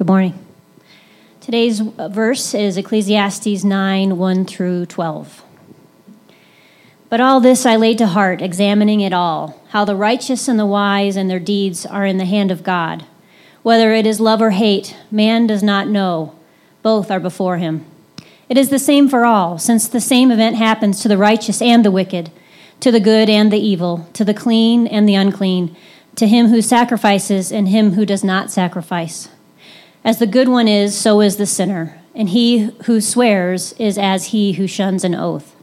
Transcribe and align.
Good 0.00 0.06
morning. 0.06 0.46
Today's 1.42 1.82
uh, 1.82 2.08
verse 2.08 2.54
is 2.54 2.78
Ecclesiastes 2.78 3.62
9 3.62 4.16
1 4.16 4.44
through 4.46 4.86
12. 4.86 5.44
But 7.10 7.20
all 7.20 7.38
this 7.38 7.66
I 7.66 7.76
laid 7.76 7.98
to 7.98 8.06
heart, 8.06 8.40
examining 8.40 9.02
it 9.02 9.12
all, 9.12 9.62
how 9.72 9.84
the 9.84 9.94
righteous 9.94 10.48
and 10.48 10.58
the 10.58 10.64
wise 10.64 11.16
and 11.16 11.28
their 11.28 11.38
deeds 11.38 11.84
are 11.84 12.06
in 12.06 12.16
the 12.16 12.24
hand 12.24 12.50
of 12.50 12.62
God. 12.62 13.04
Whether 13.62 13.92
it 13.92 14.06
is 14.06 14.20
love 14.20 14.40
or 14.40 14.52
hate, 14.52 14.96
man 15.10 15.46
does 15.46 15.62
not 15.62 15.86
know. 15.86 16.34
Both 16.82 17.10
are 17.10 17.20
before 17.20 17.58
him. 17.58 17.84
It 18.48 18.56
is 18.56 18.70
the 18.70 18.78
same 18.78 19.06
for 19.06 19.26
all, 19.26 19.58
since 19.58 19.86
the 19.86 20.00
same 20.00 20.30
event 20.32 20.56
happens 20.56 21.02
to 21.02 21.08
the 21.08 21.18
righteous 21.18 21.60
and 21.60 21.84
the 21.84 21.90
wicked, 21.90 22.30
to 22.80 22.90
the 22.90 23.00
good 23.00 23.28
and 23.28 23.52
the 23.52 23.60
evil, 23.60 24.08
to 24.14 24.24
the 24.24 24.32
clean 24.32 24.86
and 24.86 25.06
the 25.06 25.14
unclean, 25.14 25.76
to 26.16 26.26
him 26.26 26.46
who 26.46 26.62
sacrifices 26.62 27.52
and 27.52 27.68
him 27.68 27.92
who 27.92 28.06
does 28.06 28.24
not 28.24 28.50
sacrifice. 28.50 29.28
As 30.02 30.18
the 30.18 30.26
good 30.26 30.48
one 30.48 30.66
is, 30.66 30.96
so 30.96 31.20
is 31.20 31.36
the 31.36 31.46
sinner, 31.46 32.00
and 32.14 32.30
he 32.30 32.70
who 32.84 33.00
swears 33.00 33.74
is 33.74 33.98
as 33.98 34.26
he 34.26 34.52
who 34.52 34.66
shuns 34.66 35.04
an 35.04 35.14
oath. 35.14 35.54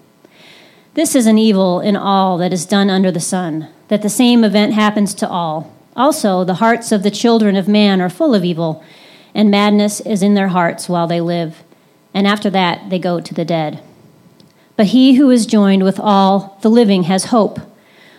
This 0.93 1.15
is 1.15 1.25
an 1.25 1.37
evil 1.37 1.79
in 1.79 1.95
all 1.95 2.37
that 2.37 2.53
is 2.53 2.65
done 2.65 2.89
under 2.89 3.11
the 3.11 3.19
sun, 3.19 3.67
that 3.87 4.03
the 4.03 4.09
same 4.09 4.43
event 4.43 4.73
happens 4.73 5.13
to 5.15 5.29
all. 5.29 5.73
Also, 5.95 6.43
the 6.43 6.55
hearts 6.55 6.91
of 6.91 7.01
the 7.01 7.09
children 7.09 7.55
of 7.55 7.67
man 7.67 7.99
are 7.99 8.09
full 8.09 8.35
of 8.35 8.45
evil, 8.45 8.83
and 9.33 9.49
madness 9.49 10.01
is 10.01 10.21
in 10.21 10.35
their 10.35 10.49
hearts 10.49 10.87
while 10.87 11.07
they 11.07 11.21
live, 11.21 11.63
and 12.13 12.27
after 12.27 12.49
that 12.51 12.91
they 12.91 12.99
go 12.99 13.19
to 13.19 13.33
the 13.33 13.45
dead. 13.45 13.81
But 14.75 14.87
he 14.87 15.15
who 15.15 15.31
is 15.31 15.47
joined 15.47 15.83
with 15.83 15.99
all 15.99 16.59
the 16.61 16.69
living 16.69 17.03
has 17.03 17.25
hope, 17.25 17.59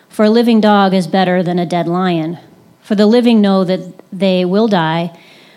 for 0.08 0.24
a 0.24 0.30
living 0.30 0.60
dog 0.60 0.94
is 0.94 1.06
better 1.06 1.44
than 1.44 1.60
a 1.60 1.66
dead 1.66 1.86
lion. 1.86 2.38
For 2.82 2.96
the 2.96 3.06
living 3.06 3.40
know 3.40 3.62
that 3.62 3.80
they 4.12 4.44
will 4.44 4.66
die, 4.66 5.16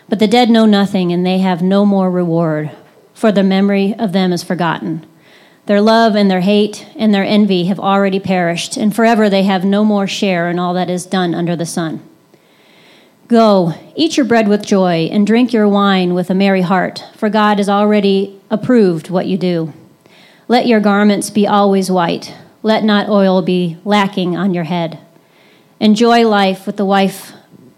but 0.09 0.19
the 0.19 0.27
dead 0.27 0.49
know 0.49 0.65
nothing, 0.65 1.11
and 1.11 1.25
they 1.25 1.39
have 1.39 1.61
no 1.61 1.85
more 1.85 2.09
reward, 2.09 2.71
for 3.13 3.31
the 3.31 3.43
memory 3.43 3.95
of 3.97 4.11
them 4.11 4.33
is 4.33 4.43
forgotten. 4.43 5.05
Their 5.67 5.81
love 5.81 6.15
and 6.15 6.29
their 6.29 6.41
hate 6.41 6.87
and 6.95 7.13
their 7.13 7.23
envy 7.23 7.65
have 7.65 7.79
already 7.79 8.19
perished, 8.19 8.77
and 8.77 8.95
forever 8.95 9.29
they 9.29 9.43
have 9.43 9.63
no 9.63 9.85
more 9.85 10.07
share 10.07 10.49
in 10.49 10.59
all 10.59 10.73
that 10.73 10.89
is 10.89 11.05
done 11.05 11.33
under 11.33 11.55
the 11.55 11.65
sun. 11.65 12.01
Go, 13.27 13.73
eat 13.95 14.17
your 14.17 14.25
bread 14.25 14.47
with 14.47 14.65
joy, 14.65 15.07
and 15.11 15.25
drink 15.25 15.53
your 15.53 15.67
wine 15.69 16.13
with 16.13 16.29
a 16.29 16.35
merry 16.35 16.61
heart, 16.61 17.05
for 17.15 17.29
God 17.29 17.59
has 17.59 17.69
already 17.69 18.41
approved 18.49 19.09
what 19.09 19.27
you 19.27 19.37
do. 19.37 19.71
Let 20.47 20.67
your 20.67 20.81
garments 20.81 21.29
be 21.29 21.47
always 21.47 21.89
white, 21.89 22.35
let 22.63 22.83
not 22.83 23.07
oil 23.07 23.41
be 23.41 23.77
lacking 23.85 24.35
on 24.35 24.53
your 24.53 24.65
head. 24.65 24.99
Enjoy 25.79 26.27
life 26.27 26.67
with 26.67 26.75
the 26.75 26.85
wife 26.85 27.31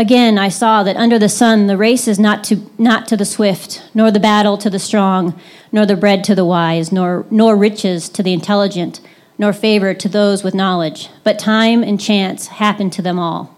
Again, 0.00 0.38
I 0.38 0.48
saw 0.48 0.82
that 0.84 0.96
under 0.96 1.18
the 1.18 1.28
sun 1.28 1.66
the 1.66 1.76
race 1.76 2.08
is 2.08 2.18
not 2.18 2.42
to, 2.44 2.70
not 2.78 3.06
to 3.08 3.18
the 3.18 3.26
swift, 3.26 3.82
nor 3.92 4.10
the 4.10 4.18
battle 4.18 4.56
to 4.56 4.70
the 4.70 4.78
strong, 4.78 5.38
nor 5.72 5.84
the 5.84 5.94
bread 5.94 6.24
to 6.24 6.34
the 6.34 6.44
wise, 6.46 6.90
nor, 6.90 7.26
nor 7.30 7.54
riches 7.54 8.08
to 8.08 8.22
the 8.22 8.32
intelligent 8.32 9.00
nor 9.36 9.52
favor 9.52 9.92
to 9.92 10.08
those 10.08 10.42
with 10.42 10.54
knowledge, 10.54 11.10
but 11.22 11.38
time 11.38 11.82
and 11.82 12.00
chance 12.00 12.46
happen 12.46 12.88
to 12.88 13.02
them 13.02 13.18
all. 13.18 13.54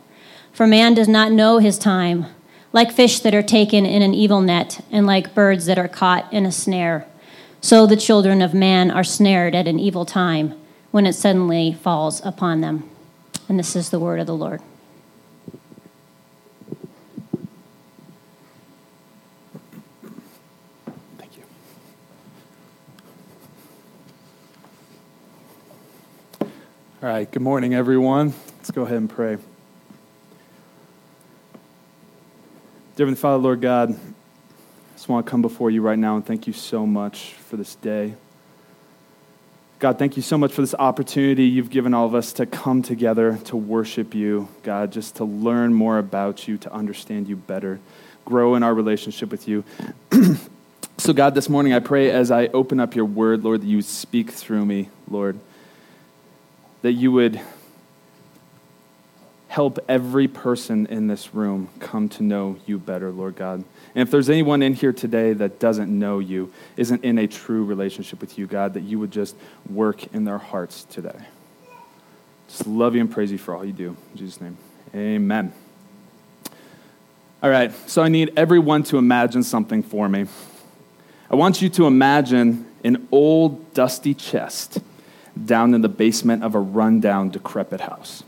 For 0.53 0.67
man 0.67 0.95
does 0.95 1.07
not 1.09 1.31
know 1.31 1.59
his 1.59 1.79
time, 1.79 2.27
like 2.73 2.91
fish 2.91 3.21
that 3.21 3.37
are 3.37 3.43
taken 3.43 3.87
in 3.87 4.03
an 4.03 4.13
evil 4.13 4.41
net, 4.41 4.85
and 4.91 5.07
like 5.07 5.37
birds 5.37 5.67
that 5.67 5.79
are 5.79 5.89
caught 5.89 6.33
in 6.33 6.45
a 6.45 6.51
snare. 6.51 7.07
So 7.61 7.87
the 7.87 7.97
children 7.97 8.43
of 8.43 8.53
man 8.53 8.91
are 8.91 9.05
snared 9.05 9.55
at 9.55 9.69
an 9.69 9.79
evil 9.79 10.05
time, 10.05 10.55
when 10.91 11.07
it 11.07 11.15
suddenly 11.15 11.73
falls 11.73 12.25
upon 12.25 12.63
them. 12.63 12.91
And 13.49 13.61
this 13.61 13.77
is 13.77 13.91
the 13.91 14.01
word 14.01 14.19
of 14.19 14.27
the 14.27 14.35
Lord. 14.35 14.61
All 27.03 27.09
right, 27.09 27.29
good 27.29 27.43
morning, 27.43 27.75
everyone. 27.75 28.33
Let's 28.59 28.71
go 28.71 28.83
ahead 28.83 28.99
and 28.99 29.11
pray. 29.11 29.35
Dear 32.95 33.07
Heavenly 33.07 33.17
Father, 33.17 33.39
Lord 33.43 33.61
God, 33.61 33.91
I 33.91 33.97
just 34.95 35.09
want 35.09 35.27
to 35.27 35.31
come 35.31 35.43
before 35.43 35.69
you 35.69 35.83
right 35.83 35.99
now 35.99 36.15
and 36.15 36.25
thank 36.25 36.47
you 36.47 36.53
so 36.53 36.87
much 36.87 37.33
for 37.33 37.57
this 37.57 37.75
day. 37.75 38.15
God, 39.81 39.99
thank 39.99 40.15
you 40.17 40.23
so 40.23 40.39
much 40.39 40.53
for 40.53 40.61
this 40.61 40.77
opportunity 40.79 41.43
you've 41.47 41.71
given 41.71 41.93
all 41.93 42.07
of 42.07 42.15
us 42.15 42.33
to 42.35 42.47
come 42.47 42.83
together 42.83 43.37
to 43.47 43.57
worship 43.57 44.15
you, 44.15 44.47
God, 44.63 44.93
just 44.93 45.17
to 45.17 45.25
learn 45.25 45.75
more 45.75 45.99
about 45.99 46.47
you, 46.47 46.57
to 46.59 46.73
understand 46.73 47.27
you 47.27 47.35
better, 47.35 47.81
grow 48.25 48.55
in 48.55 48.63
our 48.63 48.73
relationship 48.73 49.33
with 49.33 49.49
you. 49.49 49.65
so, 50.99 51.13
God, 51.13 51.35
this 51.35 51.49
morning 51.49 51.73
I 51.73 51.81
pray 51.81 52.13
as 52.13 52.31
I 52.31 52.47
open 52.47 52.79
up 52.79 52.95
your 52.95 53.07
word, 53.07 53.43
Lord, 53.43 53.63
that 53.63 53.67
you 53.67 53.83
speak 53.83 54.31
through 54.31 54.65
me, 54.67 54.89
Lord 55.11 55.41
that 56.83 56.93
you 56.93 57.11
would 57.13 57.41
help 59.49 59.79
every 59.89 60.27
person 60.27 60.87
in 60.87 61.09
this 61.09 61.35
room 61.35 61.69
come 61.79 62.09
to 62.09 62.23
know 62.23 62.57
you 62.65 62.79
better, 62.79 63.11
Lord 63.11 63.37
God. 63.37 63.63
And 63.95 64.03
if 64.03 64.11
there's 64.11 64.31
anyone 64.31 64.63
in 64.63 64.73
here 64.73 64.95
today 64.95 65.35
that 65.35 65.59
doesn't 65.59 65.91
know 65.91 66.21
you, 66.21 66.53
isn't 66.77 67.05
in 67.05 67.19
a 67.19 67.27
true 67.27 67.65
relationship 67.65 68.21
with 68.21 68.39
you, 68.39 68.47
God, 68.47 68.75
that 68.75 68.81
you 68.81 68.99
would 68.99 69.11
just 69.11 69.37
work 69.69 70.07
in 70.15 70.25
their 70.25 70.39
hearts 70.39 70.85
today. 70.85 71.19
Just 72.49 72.67
love 72.67 72.95
you 72.95 73.03
and 73.03 73.11
praise 73.11 73.31
you 73.31 73.39
for 73.39 73.55
all 73.55 73.65
you 73.65 73.75
do. 73.75 73.97
In 74.13 74.19
Jesus' 74.19 74.41
name, 74.41 74.57
amen. 74.95 75.53
All 77.43 77.51
right, 77.51 77.73
so 77.89 78.03
I 78.03 78.09
need 78.09 78.33
everyone 78.37 78.85
to 78.85 78.97
imagine 78.97 79.43
something 79.43 79.83
for 79.83 80.09
me. 80.09 80.27
I 81.31 81.35
want 81.35 81.61
you 81.61 81.69
to 81.71 81.87
imagine 81.87 82.67
an 82.85 83.07
old, 83.13 83.75
dusty 83.75 84.15
chest 84.15 84.81
down 85.45 85.75
in 85.75 85.81
the 85.81 85.89
basement 85.89 86.43
of 86.43 86.55
a 86.55 86.59
rundown, 86.59 87.31
decrepit 87.31 87.81
house. 87.81 88.23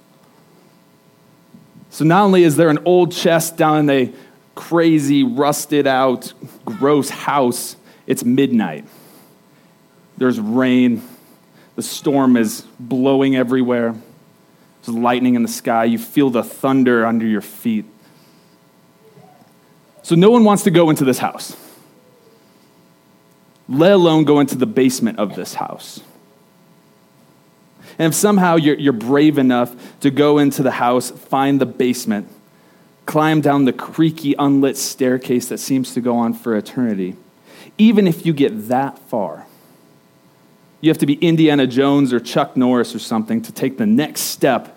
So 1.90 2.04
not 2.04 2.24
only 2.24 2.42
is 2.42 2.56
there 2.56 2.70
an 2.70 2.80
old 2.84 3.12
chest 3.12 3.56
down 3.56 3.88
in 3.88 3.90
a 3.90 4.12
crazy, 4.54 5.22
rusted 5.22 5.86
out, 5.86 6.32
gross 6.64 7.10
house, 7.10 7.76
it's 8.06 8.24
midnight. 8.24 8.84
There's 10.16 10.40
rain. 10.40 11.02
The 11.76 11.82
storm 11.82 12.36
is 12.36 12.64
blowing 12.78 13.36
everywhere. 13.36 13.94
There's 14.84 14.96
lightning 14.96 15.34
in 15.34 15.42
the 15.42 15.48
sky. 15.48 15.84
You 15.84 15.98
feel 15.98 16.30
the 16.30 16.42
thunder 16.42 17.06
under 17.06 17.26
your 17.26 17.40
feet. 17.40 17.84
So 20.02 20.14
no 20.14 20.30
one 20.30 20.44
wants 20.44 20.64
to 20.64 20.70
go 20.70 20.90
into 20.90 21.04
this 21.04 21.18
house, 21.18 21.56
let 23.68 23.92
alone 23.92 24.24
go 24.24 24.38
into 24.40 24.54
the 24.54 24.66
basement 24.66 25.18
of 25.18 25.34
this 25.34 25.54
house. 25.54 26.00
And 27.98 28.12
if 28.12 28.14
somehow 28.14 28.56
you're, 28.56 28.78
you're 28.78 28.92
brave 28.92 29.38
enough 29.38 30.00
to 30.00 30.10
go 30.10 30.38
into 30.38 30.62
the 30.62 30.72
house, 30.72 31.10
find 31.10 31.60
the 31.60 31.66
basement, 31.66 32.28
climb 33.06 33.40
down 33.40 33.64
the 33.64 33.72
creaky, 33.72 34.34
unlit 34.38 34.76
staircase 34.76 35.48
that 35.48 35.58
seems 35.58 35.94
to 35.94 36.00
go 36.00 36.16
on 36.16 36.34
for 36.34 36.56
eternity, 36.56 37.16
even 37.78 38.06
if 38.06 38.24
you 38.24 38.32
get 38.32 38.68
that 38.68 38.98
far, 38.98 39.46
you 40.80 40.90
have 40.90 40.98
to 40.98 41.06
be 41.06 41.14
Indiana 41.14 41.66
Jones 41.66 42.12
or 42.12 42.20
Chuck 42.20 42.56
Norris 42.56 42.94
or 42.94 42.98
something 42.98 43.40
to 43.42 43.52
take 43.52 43.78
the 43.78 43.86
next 43.86 44.20
step, 44.22 44.76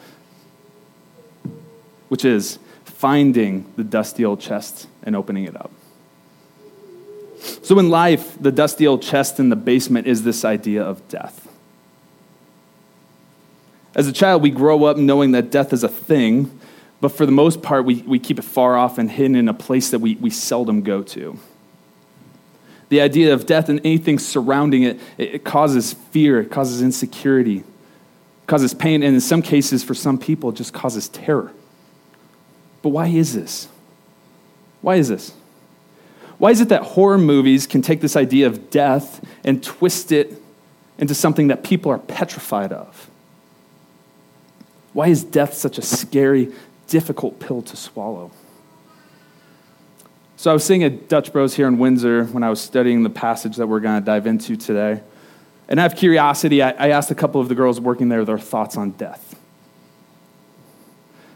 which 2.07 2.23
is 2.23 2.59
finding 2.85 3.71
the 3.75 3.83
dusty 3.83 4.23
old 4.23 4.39
chest 4.39 4.87
and 5.03 5.15
opening 5.15 5.43
it 5.43 5.55
up. 5.55 5.71
So, 7.61 7.77
in 7.77 7.89
life, 7.89 8.41
the 8.41 8.51
dusty 8.51 8.87
old 8.87 9.01
chest 9.01 9.39
in 9.39 9.49
the 9.49 9.55
basement 9.55 10.07
is 10.07 10.23
this 10.23 10.43
idea 10.43 10.83
of 10.83 11.07
death. 11.07 11.46
As 13.97 14.07
a 14.07 14.13
child, 14.13 14.43
we 14.43 14.51
grow 14.51 14.83
up 14.85 14.95
knowing 14.95 15.31
that 15.31 15.49
death 15.49 15.73
is 15.73 15.83
a 15.83 15.89
thing, 15.89 16.57
but 17.01 17.09
for 17.09 17.25
the 17.25 17.31
most 17.31 17.63
part, 17.63 17.83
we, 17.83 18.03
we 18.03 18.19
keep 18.19 18.37
it 18.37 18.43
far 18.43 18.77
off 18.77 18.99
and 18.99 19.09
hidden 19.09 19.35
in 19.35 19.49
a 19.49 19.55
place 19.55 19.89
that 19.89 19.99
we, 19.99 20.15
we 20.15 20.29
seldom 20.29 20.83
go 20.83 21.01
to. 21.01 21.39
The 22.89 23.01
idea 23.01 23.33
of 23.33 23.47
death 23.47 23.69
and 23.69 23.79
anything 23.79 24.19
surrounding 24.19 24.83
it, 24.83 24.99
it, 25.17 25.35
it 25.35 25.43
causes 25.43 25.93
fear, 25.93 26.39
it 26.39 26.51
causes 26.51 26.83
insecurity, 26.83 27.57
it 27.57 27.65
causes 28.45 28.75
pain, 28.75 29.01
and 29.01 29.15
in 29.15 29.19
some 29.19 29.41
cases, 29.41 29.83
for 29.83 29.95
some 29.95 30.19
people, 30.19 30.51
it 30.51 30.55
just 30.55 30.73
causes 30.73 31.09
terror. 31.09 31.51
But 32.83 32.89
why 32.89 33.07
is 33.07 33.33
this? 33.33 33.67
Why 34.81 34.97
is 34.97 35.07
this? 35.07 35.33
Why 36.37 36.51
is 36.51 36.61
it 36.61 36.69
that 36.69 36.83
horror 36.83 37.17
movies 37.17 37.65
can 37.65 37.81
take 37.81 38.01
this 38.01 38.15
idea 38.15 38.45
of 38.45 38.69
death 38.69 39.25
and 39.43 39.63
twist 39.63 40.11
it 40.11 40.39
into 40.99 41.15
something 41.15 41.47
that 41.47 41.63
people 41.63 41.91
are 41.91 41.97
petrified 41.97 42.71
of? 42.71 43.06
Why 44.97 45.09
is 45.09 45.23
death 45.23 45.53
such 45.53 45.77
a 45.77 45.83
scary, 45.83 46.51
difficult 46.87 47.39
pill 47.39 47.61
to 47.61 47.75
swallow? 47.77 48.31
So 50.37 50.49
I 50.49 50.55
was 50.55 50.63
sitting 50.63 50.83
at 50.83 51.07
Dutch 51.07 51.31
Bros 51.31 51.53
here 51.53 51.67
in 51.67 51.77
Windsor 51.77 52.23
when 52.23 52.41
I 52.41 52.49
was 52.49 52.59
studying 52.59 53.03
the 53.03 53.11
passage 53.11 53.57
that 53.57 53.67
we're 53.67 53.79
going 53.79 54.01
to 54.01 54.03
dive 54.03 54.25
into 54.25 54.55
today. 54.55 55.03
And 55.69 55.79
out 55.79 55.93
of 55.93 55.99
curiosity, 55.99 56.63
I 56.63 56.89
asked 56.89 57.11
a 57.11 57.15
couple 57.15 57.39
of 57.39 57.47
the 57.47 57.53
girls 57.53 57.79
working 57.79 58.09
there 58.09 58.25
their 58.25 58.39
thoughts 58.39 58.75
on 58.75 58.89
death. 58.89 59.39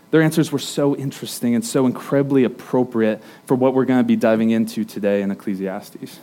Their 0.10 0.24
answers 0.24 0.52
were 0.52 0.57
so 0.57 0.96
interesting 0.96 1.54
and 1.54 1.64
so 1.64 1.86
incredibly 1.86 2.44
appropriate 2.44 3.22
for 3.46 3.54
what 3.54 3.75
we're 3.75 3.86
going 3.86 4.00
to 4.00 4.07
be 4.07 4.16
diving 4.16 4.50
into 4.50 4.84
today 4.84 5.22
in 5.22 5.30
Ecclesiastes. 5.30 6.19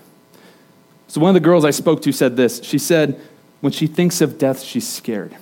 So, 1.07 1.21
one 1.21 1.31
of 1.31 1.35
the 1.35 1.47
girls 1.49 1.65
I 1.65 1.71
spoke 1.71 2.03
to 2.03 2.11
said 2.11 2.37
this. 2.37 2.61
She 2.65 2.81
said, 2.81 3.21
When 3.61 3.73
she 3.73 3.87
thinks 3.87 4.21
of 4.21 4.39
death, 4.39 4.61
she's 4.61 4.89
scared. 4.89 5.37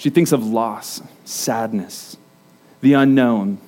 She 0.00 0.08
thinks 0.08 0.32
of 0.32 0.46
loss, 0.46 1.02
sadness, 1.26 2.16
the 2.80 2.94
unknown. 2.94 3.58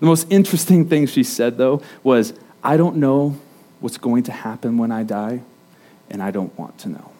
The 0.00 0.06
most 0.06 0.26
interesting 0.28 0.88
thing 0.88 1.06
she 1.06 1.22
said, 1.22 1.56
though, 1.56 1.82
was, 2.02 2.34
I 2.64 2.76
don't 2.76 2.96
know 2.96 3.38
what's 3.78 3.96
going 3.96 4.24
to 4.24 4.32
happen 4.32 4.76
when 4.76 4.90
I 4.90 5.04
die, 5.04 5.42
and 6.10 6.20
I 6.20 6.32
don't 6.32 6.56
want 6.58 6.78
to 6.80 6.88
know 6.88 7.12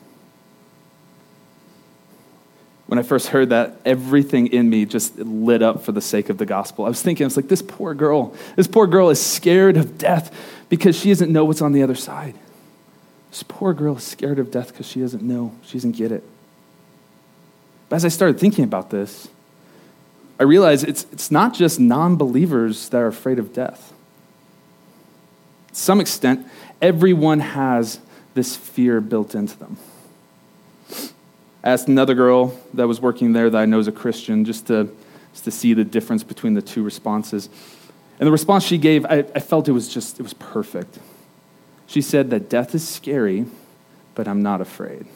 when 2.88 2.98
I 2.98 3.02
first 3.02 3.28
heard 3.28 3.50
that, 3.50 3.76
everything 3.84 4.46
in 4.46 4.70
me 4.70 4.86
just 4.86 5.18
lit 5.18 5.60
up 5.60 5.84
for 5.84 5.92
the 5.92 6.00
sake 6.00 6.30
of 6.30 6.38
the 6.38 6.46
gospel. 6.46 6.86
I 6.86 6.88
was 6.88 7.02
thinking, 7.02 7.24
I 7.24 7.26
was 7.26 7.36
like, 7.36 7.48
this 7.48 7.60
poor 7.60 7.92
girl, 7.92 8.34
this 8.56 8.66
poor 8.66 8.86
girl 8.86 9.10
is 9.10 9.24
scared 9.24 9.76
of 9.76 9.98
death 9.98 10.34
because 10.70 10.98
she 10.98 11.10
doesn't 11.10 11.30
know 11.30 11.44
what's 11.44 11.60
on 11.60 11.72
the 11.72 11.82
other 11.82 11.94
side. 11.94 12.34
This 13.28 13.42
poor 13.42 13.74
girl 13.74 13.98
is 13.98 14.04
scared 14.04 14.38
of 14.38 14.50
death 14.50 14.68
because 14.68 14.88
she 14.88 15.00
doesn't 15.00 15.22
know, 15.22 15.52
she 15.62 15.74
doesn't 15.74 15.96
get 15.96 16.10
it. 16.10 16.24
But 17.88 17.96
as 17.96 18.04
I 18.04 18.08
started 18.08 18.38
thinking 18.38 18.64
about 18.64 18.90
this, 18.90 19.28
I 20.38 20.44
realized 20.44 20.86
it's, 20.86 21.06
it's 21.12 21.30
not 21.30 21.54
just 21.54 21.80
non 21.80 22.16
believers 22.16 22.88
that 22.90 22.98
are 22.98 23.06
afraid 23.06 23.38
of 23.38 23.52
death. 23.52 23.92
To 25.68 25.74
some 25.74 26.00
extent, 26.00 26.46
everyone 26.80 27.40
has 27.40 28.00
this 28.34 28.56
fear 28.56 29.00
built 29.00 29.34
into 29.34 29.58
them. 29.58 29.78
I 31.64 31.70
asked 31.70 31.88
another 31.88 32.14
girl 32.14 32.58
that 32.74 32.86
was 32.86 33.00
working 33.00 33.32
there 33.32 33.50
that 33.50 33.58
I 33.58 33.66
know 33.66 33.80
is 33.80 33.88
a 33.88 33.92
Christian 33.92 34.44
just 34.44 34.68
to, 34.68 34.94
just 35.32 35.44
to 35.44 35.50
see 35.50 35.74
the 35.74 35.84
difference 35.84 36.22
between 36.22 36.54
the 36.54 36.62
two 36.62 36.82
responses. 36.84 37.48
And 38.20 38.26
the 38.26 38.32
response 38.32 38.64
she 38.64 38.78
gave, 38.78 39.04
I, 39.06 39.24
I 39.34 39.40
felt 39.40 39.68
it 39.68 39.72
was 39.72 39.88
just, 39.88 40.20
it 40.20 40.22
was 40.22 40.34
perfect. 40.34 40.98
She 41.86 42.00
said 42.00 42.30
that 42.30 42.48
death 42.48 42.74
is 42.74 42.86
scary, 42.86 43.46
but 44.14 44.28
I'm 44.28 44.42
not 44.42 44.60
afraid. 44.60 45.06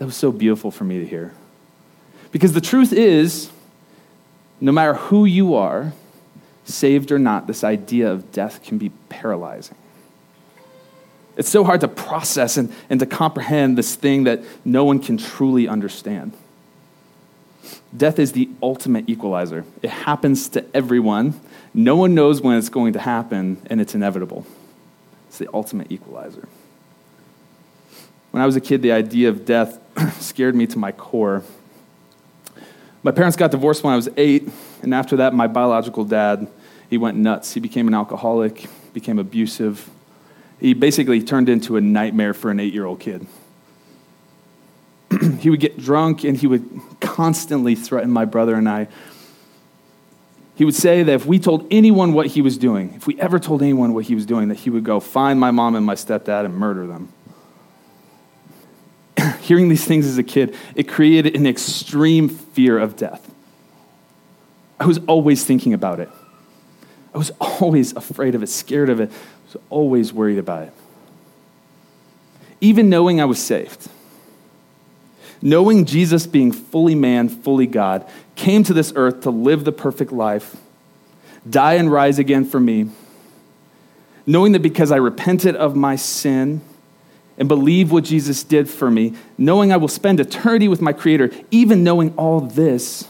That 0.00 0.06
was 0.06 0.16
so 0.16 0.32
beautiful 0.32 0.70
for 0.70 0.84
me 0.84 0.98
to 0.98 1.06
hear. 1.06 1.34
Because 2.32 2.54
the 2.54 2.60
truth 2.62 2.90
is, 2.90 3.50
no 4.58 4.72
matter 4.72 4.94
who 4.94 5.26
you 5.26 5.54
are, 5.54 5.92
saved 6.64 7.12
or 7.12 7.18
not, 7.18 7.46
this 7.46 7.62
idea 7.62 8.10
of 8.10 8.32
death 8.32 8.62
can 8.64 8.78
be 8.78 8.88
paralyzing. 9.10 9.76
It's 11.36 11.50
so 11.50 11.64
hard 11.64 11.82
to 11.82 11.88
process 11.88 12.56
and, 12.56 12.72
and 12.88 12.98
to 13.00 13.04
comprehend 13.04 13.76
this 13.76 13.94
thing 13.94 14.24
that 14.24 14.42
no 14.64 14.84
one 14.84 15.00
can 15.00 15.18
truly 15.18 15.68
understand. 15.68 16.32
Death 17.94 18.18
is 18.18 18.32
the 18.32 18.48
ultimate 18.62 19.06
equalizer. 19.06 19.66
It 19.82 19.90
happens 19.90 20.48
to 20.50 20.64
everyone. 20.74 21.38
No 21.74 21.94
one 21.96 22.14
knows 22.14 22.40
when 22.40 22.56
it's 22.56 22.70
going 22.70 22.94
to 22.94 23.00
happen, 23.00 23.60
and 23.66 23.82
it's 23.82 23.94
inevitable. 23.94 24.46
It's 25.28 25.36
the 25.36 25.48
ultimate 25.52 25.92
equalizer. 25.92 26.48
When 28.30 28.42
I 28.42 28.46
was 28.46 28.56
a 28.56 28.60
kid, 28.60 28.80
the 28.80 28.92
idea 28.92 29.28
of 29.28 29.44
death 29.44 29.78
scared 30.20 30.54
me 30.54 30.66
to 30.66 30.78
my 30.78 30.92
core. 30.92 31.42
My 33.02 33.10
parents 33.10 33.36
got 33.36 33.50
divorced 33.50 33.82
when 33.82 33.92
I 33.92 33.96
was 33.96 34.08
eight, 34.16 34.48
and 34.82 34.94
after 34.94 35.16
that, 35.16 35.32
my 35.32 35.46
biological 35.46 36.04
dad, 36.04 36.48
he 36.88 36.98
went 36.98 37.16
nuts. 37.16 37.54
He 37.54 37.60
became 37.60 37.88
an 37.88 37.94
alcoholic, 37.94 38.66
became 38.92 39.18
abusive, 39.18 39.88
he 40.60 40.74
basically 40.74 41.22
turned 41.22 41.48
into 41.48 41.76
a 41.76 41.80
nightmare 41.80 42.34
for 42.34 42.50
an 42.50 42.60
eight 42.60 42.74
year 42.74 42.84
old 42.84 43.00
kid. 43.00 43.26
he 45.40 45.48
would 45.48 45.60
get 45.60 45.78
drunk 45.78 46.22
and 46.22 46.36
he 46.36 46.46
would 46.46 46.68
constantly 47.00 47.74
threaten 47.74 48.10
my 48.10 48.26
brother 48.26 48.54
and 48.54 48.68
I. 48.68 48.88
He 50.54 50.66
would 50.66 50.74
say 50.74 51.02
that 51.02 51.12
if 51.12 51.24
we 51.24 51.38
told 51.38 51.66
anyone 51.70 52.12
what 52.12 52.26
he 52.26 52.42
was 52.42 52.58
doing, 52.58 52.92
if 52.94 53.06
we 53.06 53.18
ever 53.18 53.38
told 53.38 53.62
anyone 53.62 53.94
what 53.94 54.04
he 54.04 54.14
was 54.14 54.26
doing, 54.26 54.48
that 54.48 54.58
he 54.58 54.68
would 54.68 54.84
go 54.84 55.00
find 55.00 55.40
my 55.40 55.50
mom 55.50 55.74
and 55.74 55.86
my 55.86 55.94
stepdad 55.94 56.44
and 56.44 56.54
murder 56.54 56.86
them. 56.86 57.10
Hearing 59.50 59.68
these 59.68 59.84
things 59.84 60.06
as 60.06 60.16
a 60.16 60.22
kid, 60.22 60.54
it 60.76 60.86
created 60.86 61.34
an 61.34 61.44
extreme 61.44 62.28
fear 62.28 62.78
of 62.78 62.94
death. 62.94 63.28
I 64.78 64.86
was 64.86 65.00
always 65.08 65.44
thinking 65.44 65.74
about 65.74 65.98
it. 65.98 66.08
I 67.12 67.18
was 67.18 67.32
always 67.40 67.92
afraid 67.96 68.36
of 68.36 68.44
it, 68.44 68.46
scared 68.46 68.88
of 68.88 69.00
it, 69.00 69.10
I 69.10 69.52
was 69.52 69.56
always 69.68 70.12
worried 70.12 70.38
about 70.38 70.68
it. 70.68 70.72
Even 72.60 72.88
knowing 72.88 73.20
I 73.20 73.24
was 73.24 73.42
saved, 73.42 73.88
knowing 75.42 75.84
Jesus 75.84 76.28
being 76.28 76.52
fully 76.52 76.94
man, 76.94 77.28
fully 77.28 77.66
God, 77.66 78.08
came 78.36 78.62
to 78.62 78.72
this 78.72 78.92
earth 78.94 79.22
to 79.22 79.30
live 79.30 79.64
the 79.64 79.72
perfect 79.72 80.12
life, 80.12 80.58
die 81.48 81.74
and 81.74 81.90
rise 81.90 82.20
again 82.20 82.44
for 82.44 82.60
me, 82.60 82.90
knowing 84.26 84.52
that 84.52 84.62
because 84.62 84.92
I 84.92 84.98
repented 84.98 85.56
of 85.56 85.74
my 85.74 85.96
sin 85.96 86.60
and 87.40 87.48
believe 87.48 87.90
what 87.90 88.04
Jesus 88.04 88.42
did 88.42 88.68
for 88.68 88.90
me, 88.90 89.14
knowing 89.38 89.72
I 89.72 89.78
will 89.78 89.88
spend 89.88 90.20
eternity 90.20 90.68
with 90.68 90.82
my 90.82 90.92
Creator, 90.92 91.30
even 91.50 91.82
knowing 91.82 92.12
all 92.18 92.40
this, 92.40 93.08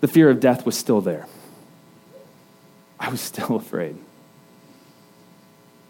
the 0.00 0.08
fear 0.08 0.28
of 0.28 0.40
death 0.40 0.66
was 0.66 0.76
still 0.76 1.00
there. 1.00 1.26
I 2.98 3.08
was 3.10 3.20
still 3.20 3.54
afraid. 3.56 3.96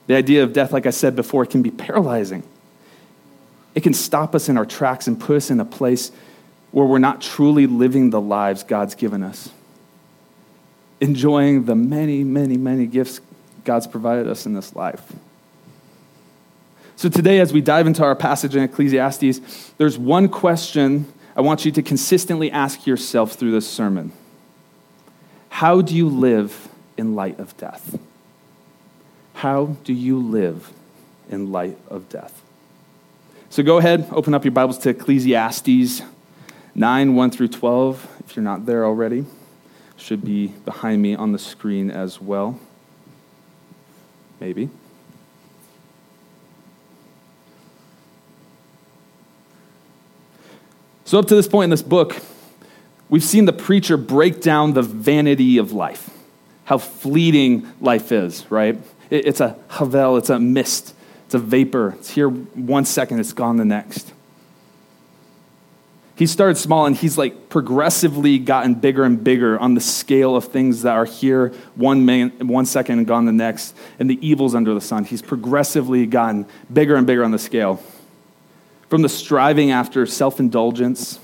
The 0.08 0.14
idea 0.14 0.42
of 0.42 0.52
death, 0.52 0.72
like 0.72 0.84
I 0.84 0.90
said 0.90 1.16
before, 1.16 1.46
can 1.46 1.62
be 1.62 1.70
paralyzing. 1.70 2.42
It 3.74 3.82
can 3.82 3.94
stop 3.94 4.34
us 4.34 4.50
in 4.50 4.58
our 4.58 4.66
tracks 4.66 5.06
and 5.06 5.18
put 5.18 5.36
us 5.36 5.50
in 5.50 5.58
a 5.58 5.64
place 5.64 6.12
where 6.70 6.84
we're 6.84 6.98
not 6.98 7.22
truly 7.22 7.66
living 7.66 8.10
the 8.10 8.20
lives 8.20 8.62
God's 8.62 8.94
given 8.94 9.22
us, 9.22 9.50
enjoying 11.00 11.64
the 11.64 11.74
many, 11.74 12.24
many, 12.24 12.58
many 12.58 12.86
gifts 12.86 13.22
God's 13.64 13.86
provided 13.86 14.28
us 14.28 14.44
in 14.44 14.52
this 14.52 14.76
life. 14.76 15.12
So, 16.98 17.08
today, 17.08 17.38
as 17.38 17.52
we 17.52 17.60
dive 17.60 17.86
into 17.86 18.02
our 18.02 18.16
passage 18.16 18.56
in 18.56 18.64
Ecclesiastes, 18.64 19.70
there's 19.78 19.96
one 19.96 20.28
question 20.28 21.06
I 21.36 21.42
want 21.42 21.64
you 21.64 21.70
to 21.70 21.80
consistently 21.80 22.50
ask 22.50 22.88
yourself 22.88 23.34
through 23.34 23.52
this 23.52 23.70
sermon 23.70 24.10
How 25.48 25.80
do 25.80 25.94
you 25.94 26.08
live 26.08 26.66
in 26.96 27.14
light 27.14 27.38
of 27.38 27.56
death? 27.56 28.00
How 29.34 29.76
do 29.84 29.92
you 29.92 30.18
live 30.18 30.72
in 31.30 31.52
light 31.52 31.78
of 31.88 32.08
death? 32.08 32.42
So 33.48 33.62
go 33.62 33.78
ahead, 33.78 34.08
open 34.10 34.34
up 34.34 34.44
your 34.44 34.50
Bibles 34.50 34.78
to 34.78 34.88
Ecclesiastes 34.88 36.02
9 36.74 37.14
1 37.14 37.30
through 37.30 37.48
12. 37.48 38.22
If 38.26 38.34
you're 38.34 38.42
not 38.42 38.66
there 38.66 38.84
already, 38.84 39.24
should 39.96 40.24
be 40.24 40.48
behind 40.48 41.00
me 41.00 41.14
on 41.14 41.30
the 41.30 41.38
screen 41.38 41.92
as 41.92 42.20
well. 42.20 42.58
Maybe. 44.40 44.68
So, 51.08 51.18
up 51.18 51.24
to 51.28 51.34
this 51.34 51.48
point 51.48 51.64
in 51.64 51.70
this 51.70 51.80
book, 51.80 52.20
we've 53.08 53.24
seen 53.24 53.46
the 53.46 53.52
preacher 53.54 53.96
break 53.96 54.42
down 54.42 54.74
the 54.74 54.82
vanity 54.82 55.56
of 55.56 55.72
life, 55.72 56.10
how 56.66 56.76
fleeting 56.76 57.66
life 57.80 58.12
is, 58.12 58.44
right? 58.50 58.78
It's 59.08 59.40
a 59.40 59.56
havel, 59.70 60.18
it's 60.18 60.28
a 60.28 60.38
mist, 60.38 60.94
it's 61.24 61.34
a 61.34 61.38
vapor. 61.38 61.94
It's 61.98 62.10
here 62.10 62.28
one 62.28 62.84
second, 62.84 63.20
it's 63.20 63.32
gone 63.32 63.56
the 63.56 63.64
next. 63.64 64.12
He 66.14 66.26
started 66.26 66.58
small 66.58 66.84
and 66.84 66.94
he's 66.94 67.16
like 67.16 67.48
progressively 67.48 68.38
gotten 68.38 68.74
bigger 68.74 69.04
and 69.04 69.24
bigger 69.24 69.58
on 69.58 69.72
the 69.72 69.80
scale 69.80 70.36
of 70.36 70.48
things 70.48 70.82
that 70.82 70.92
are 70.92 71.06
here 71.06 71.54
one, 71.74 72.04
man, 72.04 72.32
one 72.48 72.66
second 72.66 72.98
and 72.98 73.06
gone 73.06 73.24
the 73.24 73.32
next, 73.32 73.74
and 73.98 74.10
the 74.10 74.18
evils 74.20 74.54
under 74.54 74.74
the 74.74 74.80
sun. 74.82 75.06
He's 75.06 75.22
progressively 75.22 76.04
gotten 76.04 76.44
bigger 76.70 76.96
and 76.96 77.06
bigger 77.06 77.24
on 77.24 77.30
the 77.30 77.38
scale. 77.38 77.82
From 78.88 79.02
the 79.02 79.08
striving 79.08 79.70
after 79.70 80.06
self 80.06 80.40
indulgence, 80.40 81.18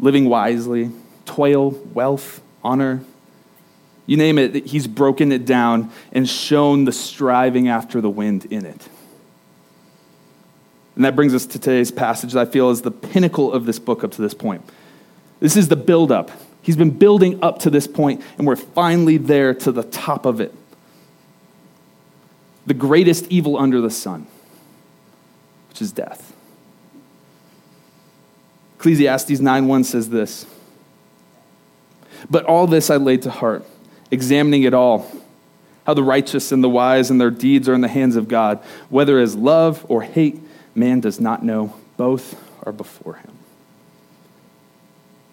living 0.00 0.28
wisely, 0.28 0.90
toil, 1.24 1.70
wealth, 1.70 2.40
honor, 2.64 3.02
you 4.06 4.16
name 4.16 4.38
it, 4.38 4.66
he's 4.66 4.86
broken 4.86 5.32
it 5.32 5.44
down 5.44 5.90
and 6.12 6.28
shown 6.28 6.84
the 6.84 6.92
striving 6.92 7.68
after 7.68 8.00
the 8.00 8.10
wind 8.10 8.46
in 8.46 8.64
it. 8.64 8.88
And 10.94 11.04
that 11.04 11.14
brings 11.14 11.34
us 11.34 11.44
to 11.46 11.58
today's 11.58 11.90
passage 11.90 12.32
that 12.32 12.48
I 12.48 12.50
feel 12.50 12.70
is 12.70 12.82
the 12.82 12.90
pinnacle 12.90 13.52
of 13.52 13.66
this 13.66 13.78
book 13.78 14.02
up 14.02 14.12
to 14.12 14.22
this 14.22 14.32
point. 14.32 14.62
This 15.40 15.56
is 15.56 15.68
the 15.68 15.76
buildup. 15.76 16.30
He's 16.62 16.76
been 16.76 16.90
building 16.90 17.38
up 17.42 17.58
to 17.60 17.70
this 17.70 17.86
point, 17.86 18.22
and 18.38 18.46
we're 18.46 18.56
finally 18.56 19.18
there 19.18 19.54
to 19.54 19.70
the 19.70 19.82
top 19.82 20.24
of 20.24 20.40
it. 20.40 20.54
The 22.64 22.74
greatest 22.74 23.26
evil 23.28 23.56
under 23.56 23.80
the 23.80 23.90
sun, 23.90 24.26
which 25.68 25.82
is 25.82 25.92
death. 25.92 26.25
Ecclesiastes 28.78 29.40
9:1 29.40 29.84
says 29.84 30.10
this. 30.10 30.46
But 32.30 32.44
all 32.44 32.66
this 32.66 32.90
I 32.90 32.96
laid 32.96 33.22
to 33.22 33.30
heart, 33.30 33.64
examining 34.10 34.62
it 34.62 34.74
all, 34.74 35.10
how 35.86 35.94
the 35.94 36.02
righteous 36.02 36.52
and 36.52 36.62
the 36.62 36.68
wise 36.68 37.10
and 37.10 37.20
their 37.20 37.30
deeds 37.30 37.68
are 37.68 37.74
in 37.74 37.80
the 37.80 37.88
hands 37.88 38.16
of 38.16 38.28
God, 38.28 38.58
whether 38.88 39.18
as 39.18 39.36
love 39.36 39.84
or 39.88 40.02
hate, 40.02 40.40
man 40.74 41.00
does 41.00 41.20
not 41.20 41.44
know, 41.44 41.74
both 41.96 42.42
are 42.64 42.72
before 42.72 43.14
him. 43.14 43.32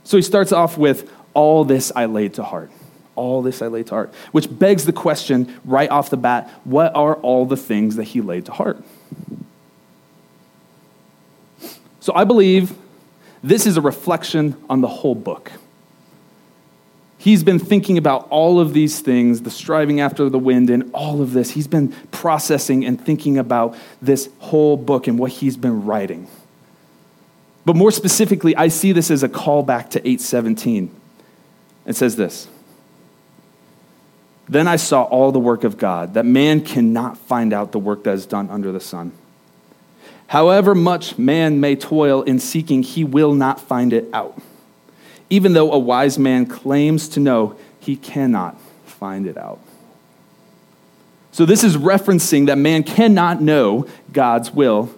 So 0.03 0.17
he 0.17 0.23
starts 0.23 0.51
off 0.51 0.77
with 0.77 1.11
all 1.33 1.65
this 1.65 1.91
I 1.95 2.05
laid 2.05 2.35
to 2.35 2.43
heart. 2.43 2.71
All 3.15 3.41
this 3.41 3.61
I 3.61 3.67
laid 3.67 3.87
to 3.87 3.95
heart, 3.95 4.13
which 4.31 4.47
begs 4.49 4.85
the 4.85 4.93
question 4.93 5.59
right 5.65 5.89
off 5.89 6.09
the 6.09 6.17
bat 6.17 6.49
what 6.63 6.95
are 6.95 7.15
all 7.15 7.45
the 7.45 7.57
things 7.57 7.95
that 7.95 8.05
he 8.05 8.21
laid 8.21 8.45
to 8.45 8.51
heart? 8.51 8.83
So 11.99 12.13
I 12.13 12.23
believe 12.23 12.75
this 13.43 13.67
is 13.67 13.75
a 13.75 13.81
reflection 13.81 14.55
on 14.69 14.81
the 14.81 14.87
whole 14.87 15.15
book. 15.15 15.51
He's 17.17 17.43
been 17.43 17.59
thinking 17.59 17.97
about 17.97 18.27
all 18.29 18.59
of 18.59 18.73
these 18.73 18.99
things, 18.99 19.43
the 19.43 19.51
striving 19.51 20.01
after 20.01 20.29
the 20.29 20.39
wind, 20.39 20.69
and 20.69 20.89
all 20.93 21.21
of 21.21 21.31
this. 21.31 21.51
He's 21.51 21.67
been 21.67 21.89
processing 22.11 22.83
and 22.83 22.99
thinking 22.99 23.37
about 23.37 23.77
this 24.01 24.29
whole 24.39 24.75
book 24.75 25.07
and 25.07 25.17
what 25.17 25.31
he's 25.31 25.55
been 25.55 25.85
writing. 25.85 26.27
But 27.65 27.77
more 27.77 27.91
specifically, 27.91 28.55
I 28.57 28.67
see 28.67 28.91
this 28.91 29.09
as 29.09 29.23
a 29.23 29.29
callback 29.29 29.89
to 29.91 29.99
817. 29.99 30.93
It 31.85 31.95
says 31.95 32.17
this 32.17 32.49
Then 34.49 34.67
I 34.67 34.75
saw 34.75 35.03
all 35.03 35.31
the 35.31 35.39
work 35.39 35.63
of 35.63 35.77
God, 35.77 36.15
that 36.15 36.25
man 36.25 36.59
cannot 36.59 37.17
find 37.17 37.53
out 37.53 37.71
the 37.71 37.79
work 37.79 38.03
that 38.03 38.15
is 38.15 38.25
done 38.25 38.49
under 38.49 38.73
the 38.73 38.81
sun. 38.81 39.13
However 40.27 40.73
much 40.73 41.17
man 41.17 41.59
may 41.59 41.75
toil 41.75 42.21
in 42.23 42.39
seeking, 42.39 42.83
he 42.83 43.03
will 43.03 43.33
not 43.33 43.59
find 43.59 43.93
it 43.93 44.09
out. 44.13 44.41
Even 45.29 45.53
though 45.53 45.71
a 45.71 45.79
wise 45.79 46.17
man 46.17 46.45
claims 46.45 47.07
to 47.09 47.19
know, 47.19 47.55
he 47.79 47.95
cannot 47.95 48.59
find 48.85 49.27
it 49.27 49.37
out. 49.37 49.59
So, 51.31 51.45
this 51.45 51.63
is 51.63 51.77
referencing 51.77 52.45
that 52.45 52.57
man 52.59 52.83
cannot 52.83 53.41
know 53.41 53.87
God's 54.11 54.51
will, 54.51 54.93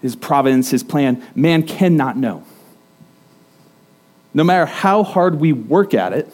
his 0.00 0.14
providence, 0.14 0.70
his 0.70 0.84
plan. 0.84 1.22
Man 1.34 1.64
cannot 1.64 2.16
know. 2.16 2.44
No 4.32 4.44
matter 4.44 4.64
how 4.66 5.02
hard 5.02 5.40
we 5.40 5.52
work 5.52 5.92
at 5.92 6.12
it, 6.12 6.32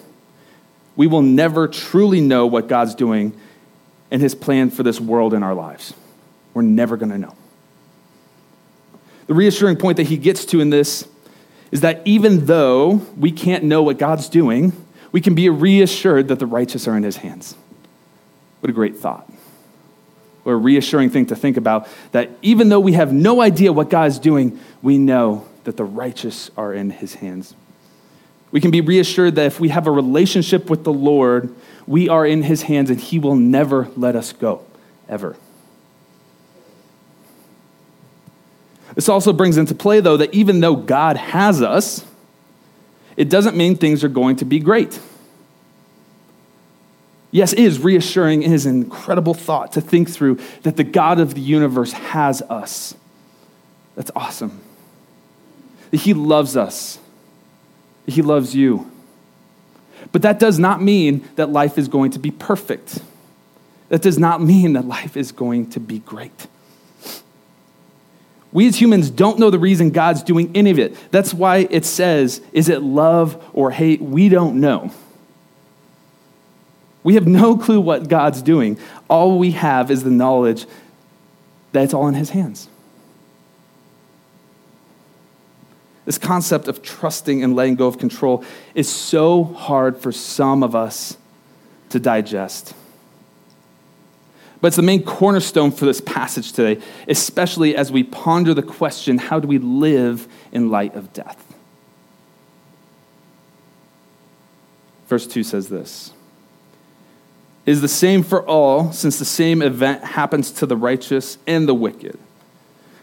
we 0.96 1.06
will 1.06 1.22
never 1.22 1.66
truly 1.66 2.20
know 2.20 2.46
what 2.46 2.68
God's 2.68 2.94
doing 2.94 3.32
and 4.10 4.20
his 4.20 4.34
plan 4.34 4.70
for 4.70 4.82
this 4.82 5.00
world 5.00 5.34
in 5.34 5.42
our 5.42 5.54
lives. 5.54 5.94
We're 6.54 6.62
never 6.62 6.96
going 6.96 7.12
to 7.12 7.18
know. 7.18 7.34
The 9.28 9.34
reassuring 9.34 9.76
point 9.76 9.98
that 9.98 10.08
he 10.08 10.16
gets 10.16 10.44
to 10.46 10.60
in 10.60 10.70
this 10.70 11.06
is 11.70 11.82
that 11.82 12.00
even 12.06 12.46
though 12.46 13.02
we 13.16 13.30
can't 13.30 13.62
know 13.62 13.82
what 13.82 13.98
God's 13.98 14.28
doing, 14.28 14.72
we 15.12 15.20
can 15.20 15.34
be 15.34 15.48
reassured 15.48 16.28
that 16.28 16.38
the 16.38 16.46
righteous 16.46 16.88
are 16.88 16.96
in 16.96 17.02
his 17.02 17.18
hands. 17.18 17.54
What 18.60 18.70
a 18.70 18.72
great 18.72 18.96
thought. 18.96 19.30
What 20.44 20.52
a 20.52 20.56
reassuring 20.56 21.10
thing 21.10 21.26
to 21.26 21.36
think 21.36 21.58
about 21.58 21.88
that 22.12 22.30
even 22.40 22.70
though 22.70 22.80
we 22.80 22.92
have 22.92 23.12
no 23.12 23.42
idea 23.42 23.70
what 23.70 23.90
God 23.90 24.08
is 24.08 24.18
doing, 24.18 24.58
we 24.80 24.96
know 24.96 25.46
that 25.64 25.76
the 25.76 25.84
righteous 25.84 26.50
are 26.56 26.72
in 26.72 26.88
his 26.88 27.16
hands. 27.16 27.54
We 28.50 28.62
can 28.62 28.70
be 28.70 28.80
reassured 28.80 29.34
that 29.34 29.44
if 29.44 29.60
we 29.60 29.68
have 29.68 29.86
a 29.86 29.90
relationship 29.90 30.70
with 30.70 30.84
the 30.84 30.92
Lord, 30.92 31.54
we 31.86 32.08
are 32.08 32.24
in 32.26 32.44
his 32.44 32.62
hands 32.62 32.88
and 32.88 32.98
he 32.98 33.18
will 33.18 33.36
never 33.36 33.88
let 33.94 34.16
us 34.16 34.32
go, 34.32 34.64
ever. 35.06 35.36
This 38.98 39.08
also 39.08 39.32
brings 39.32 39.56
into 39.56 39.76
play, 39.76 40.00
though, 40.00 40.16
that 40.16 40.34
even 40.34 40.58
though 40.58 40.74
God 40.74 41.16
has 41.16 41.62
us, 41.62 42.04
it 43.16 43.30
doesn't 43.30 43.56
mean 43.56 43.76
things 43.76 44.02
are 44.02 44.08
going 44.08 44.34
to 44.38 44.44
be 44.44 44.58
great. 44.58 44.98
Yes, 47.30 47.52
it 47.52 47.60
is 47.60 47.78
reassuring, 47.78 48.42
it 48.42 48.50
is 48.50 48.66
an 48.66 48.82
incredible 48.82 49.34
thought 49.34 49.70
to 49.74 49.80
think 49.80 50.10
through 50.10 50.40
that 50.64 50.76
the 50.76 50.82
God 50.82 51.20
of 51.20 51.34
the 51.34 51.40
universe 51.40 51.92
has 51.92 52.42
us. 52.42 52.96
That's 53.94 54.10
awesome. 54.16 54.60
That 55.92 55.98
He 55.98 56.12
loves 56.12 56.56
us, 56.56 56.98
that 58.06 58.14
He 58.14 58.22
loves 58.22 58.56
you. 58.56 58.90
But 60.10 60.22
that 60.22 60.40
does 60.40 60.58
not 60.58 60.82
mean 60.82 61.24
that 61.36 61.50
life 61.50 61.78
is 61.78 61.86
going 61.86 62.10
to 62.10 62.18
be 62.18 62.32
perfect. 62.32 63.00
That 63.90 64.02
does 64.02 64.18
not 64.18 64.42
mean 64.42 64.72
that 64.72 64.86
life 64.86 65.16
is 65.16 65.30
going 65.30 65.70
to 65.70 65.78
be 65.78 66.00
great. 66.00 66.48
We 68.52 68.66
as 68.66 68.80
humans 68.80 69.10
don't 69.10 69.38
know 69.38 69.50
the 69.50 69.58
reason 69.58 69.90
God's 69.90 70.22
doing 70.22 70.50
any 70.54 70.70
of 70.70 70.78
it. 70.78 70.96
That's 71.10 71.34
why 71.34 71.68
it 71.70 71.84
says, 71.84 72.40
is 72.52 72.68
it 72.68 72.82
love 72.82 73.42
or 73.52 73.70
hate? 73.70 74.00
We 74.00 74.28
don't 74.28 74.60
know. 74.60 74.90
We 77.02 77.14
have 77.14 77.26
no 77.26 77.56
clue 77.56 77.80
what 77.80 78.08
God's 78.08 78.42
doing. 78.42 78.78
All 79.08 79.38
we 79.38 79.52
have 79.52 79.90
is 79.90 80.02
the 80.02 80.10
knowledge 80.10 80.66
that 81.72 81.84
it's 81.84 81.94
all 81.94 82.08
in 82.08 82.14
His 82.14 82.30
hands. 82.30 82.68
This 86.06 86.16
concept 86.16 86.68
of 86.68 86.82
trusting 86.82 87.44
and 87.44 87.54
letting 87.54 87.74
go 87.74 87.86
of 87.86 87.98
control 87.98 88.42
is 88.74 88.88
so 88.88 89.44
hard 89.44 89.98
for 89.98 90.10
some 90.10 90.62
of 90.62 90.74
us 90.74 91.18
to 91.90 92.00
digest. 92.00 92.74
But 94.60 94.68
it's 94.68 94.76
the 94.76 94.82
main 94.82 95.04
cornerstone 95.04 95.70
for 95.70 95.84
this 95.84 96.00
passage 96.00 96.52
today, 96.52 96.82
especially 97.06 97.76
as 97.76 97.92
we 97.92 98.02
ponder 98.02 98.54
the 98.54 98.62
question 98.62 99.18
how 99.18 99.38
do 99.38 99.46
we 99.46 99.58
live 99.58 100.26
in 100.50 100.70
light 100.70 100.94
of 100.94 101.12
death? 101.12 101.44
Verse 105.06 105.26
2 105.26 105.42
says 105.42 105.68
this 105.68 106.12
Is 107.66 107.80
the 107.80 107.88
same 107.88 108.22
for 108.22 108.44
all, 108.46 108.92
since 108.92 109.18
the 109.18 109.24
same 109.24 109.62
event 109.62 110.02
happens 110.02 110.50
to 110.52 110.66
the 110.66 110.76
righteous 110.76 111.38
and 111.46 111.68
the 111.68 111.74
wicked, 111.74 112.18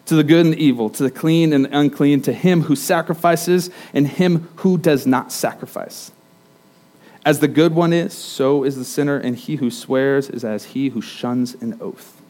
to 0.08 0.16
the 0.16 0.24
good 0.24 0.46
and 0.46 0.54
the 0.54 0.64
evil, 0.64 0.90
to 0.90 1.04
the 1.04 1.12
clean 1.12 1.54
and 1.54 1.66
the 1.66 1.78
unclean, 1.78 2.22
to 2.24 2.34
him 2.34 2.64
who 2.64 2.76
sacrifices 2.76 3.70
and 3.94 4.08
him 4.08 4.50
who 4.58 4.78
does 4.78 5.08
not 5.08 5.32
sacrifice. 5.32 6.12
As 7.26 7.40
the 7.40 7.48
good 7.48 7.74
one 7.74 7.92
is, 7.92 8.14
so 8.14 8.64
is 8.64 8.76
the 8.76 8.86
sinner, 8.86 9.18
and 9.18 9.36
he 9.36 9.56
who 9.56 9.72
swears 9.72 10.30
is 10.30 10.46
as 10.46 10.66
he 10.66 10.90
who 10.90 11.02
shuns 11.02 11.56
an 11.56 11.76
oath. 11.82 12.22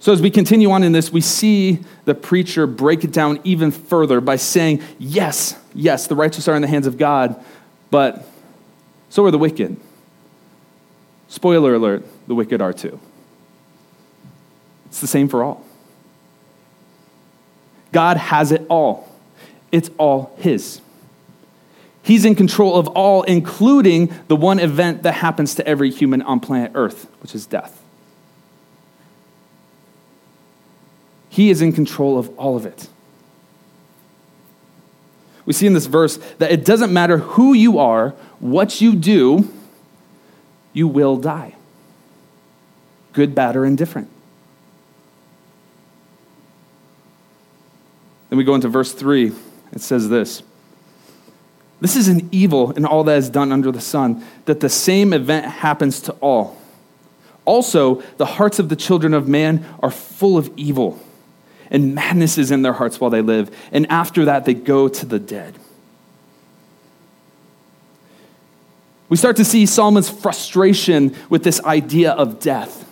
So, 0.00 0.12
as 0.12 0.20
we 0.20 0.30
continue 0.30 0.70
on 0.72 0.82
in 0.82 0.90
this, 0.90 1.12
we 1.12 1.20
see 1.20 1.84
the 2.06 2.14
preacher 2.14 2.66
break 2.66 3.04
it 3.04 3.12
down 3.12 3.38
even 3.44 3.70
further 3.70 4.20
by 4.20 4.36
saying, 4.36 4.82
Yes, 4.98 5.56
yes, 5.72 6.08
the 6.08 6.16
righteous 6.16 6.48
are 6.48 6.56
in 6.56 6.62
the 6.62 6.68
hands 6.68 6.88
of 6.88 6.98
God, 6.98 7.42
but 7.92 8.26
so 9.08 9.24
are 9.24 9.30
the 9.30 9.38
wicked. 9.38 9.76
Spoiler 11.28 11.74
alert, 11.74 12.04
the 12.26 12.34
wicked 12.34 12.60
are 12.60 12.72
too. 12.72 12.98
It's 14.86 15.00
the 15.00 15.06
same 15.06 15.28
for 15.28 15.44
all. 15.44 15.64
God 17.92 18.16
has 18.16 18.50
it 18.50 18.66
all, 18.68 19.08
it's 19.70 19.90
all 19.96 20.34
His. 20.38 20.80
He's 22.10 22.24
in 22.24 22.34
control 22.34 22.74
of 22.74 22.88
all, 22.88 23.22
including 23.22 24.12
the 24.26 24.34
one 24.34 24.58
event 24.58 25.04
that 25.04 25.12
happens 25.12 25.54
to 25.54 25.64
every 25.64 25.92
human 25.92 26.22
on 26.22 26.40
planet 26.40 26.72
Earth, 26.74 27.06
which 27.22 27.36
is 27.36 27.46
death. 27.46 27.80
He 31.28 31.50
is 31.50 31.62
in 31.62 31.72
control 31.72 32.18
of 32.18 32.28
all 32.36 32.56
of 32.56 32.66
it. 32.66 32.88
We 35.46 35.52
see 35.52 35.68
in 35.68 35.72
this 35.72 35.86
verse 35.86 36.16
that 36.38 36.50
it 36.50 36.64
doesn't 36.64 36.92
matter 36.92 37.18
who 37.18 37.52
you 37.52 37.78
are, 37.78 38.10
what 38.40 38.80
you 38.80 38.96
do, 38.96 39.48
you 40.72 40.88
will 40.88 41.16
die. 41.16 41.54
Good, 43.12 43.36
bad, 43.36 43.54
or 43.54 43.64
indifferent. 43.64 44.10
Then 48.30 48.36
we 48.36 48.42
go 48.42 48.56
into 48.56 48.66
verse 48.66 48.92
3. 48.92 49.30
It 49.72 49.80
says 49.80 50.08
this 50.08 50.42
this 51.80 51.96
is 51.96 52.08
an 52.08 52.28
evil 52.30 52.72
in 52.72 52.84
all 52.84 53.04
that 53.04 53.16
is 53.16 53.30
done 53.30 53.52
under 53.52 53.72
the 53.72 53.80
sun, 53.80 54.22
that 54.44 54.60
the 54.60 54.68
same 54.68 55.12
event 55.12 55.46
happens 55.46 56.00
to 56.02 56.12
all. 56.20 56.56
Also, 57.44 58.02
the 58.18 58.26
hearts 58.26 58.58
of 58.58 58.68
the 58.68 58.76
children 58.76 59.14
of 59.14 59.26
man 59.26 59.64
are 59.80 59.90
full 59.90 60.36
of 60.36 60.50
evil, 60.56 61.00
and 61.70 61.94
madness 61.94 62.36
is 62.36 62.50
in 62.50 62.62
their 62.62 62.74
hearts 62.74 63.00
while 63.00 63.10
they 63.10 63.22
live, 63.22 63.56
and 63.72 63.90
after 63.90 64.26
that 64.26 64.44
they 64.44 64.54
go 64.54 64.88
to 64.88 65.06
the 65.06 65.18
dead. 65.18 65.54
We 69.08 69.16
start 69.16 69.36
to 69.36 69.44
see 69.44 69.66
Solomon's 69.66 70.08
frustration 70.08 71.16
with 71.28 71.42
this 71.42 71.60
idea 71.64 72.12
of 72.12 72.40
death. 72.40 72.86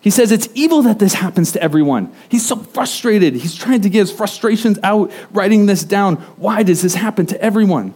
He 0.00 0.10
says 0.10 0.32
it's 0.32 0.48
evil 0.54 0.82
that 0.82 0.98
this 0.98 1.14
happens 1.14 1.52
to 1.52 1.62
everyone. 1.62 2.12
He's 2.28 2.46
so 2.46 2.56
frustrated. 2.56 3.34
He's 3.34 3.54
trying 3.54 3.82
to 3.82 3.90
get 3.90 4.00
his 4.00 4.12
frustrations 4.12 4.78
out, 4.82 5.12
writing 5.30 5.66
this 5.66 5.84
down. 5.84 6.16
Why 6.36 6.62
does 6.62 6.80
this 6.80 6.94
happen 6.94 7.26
to 7.26 7.40
everyone? 7.42 7.94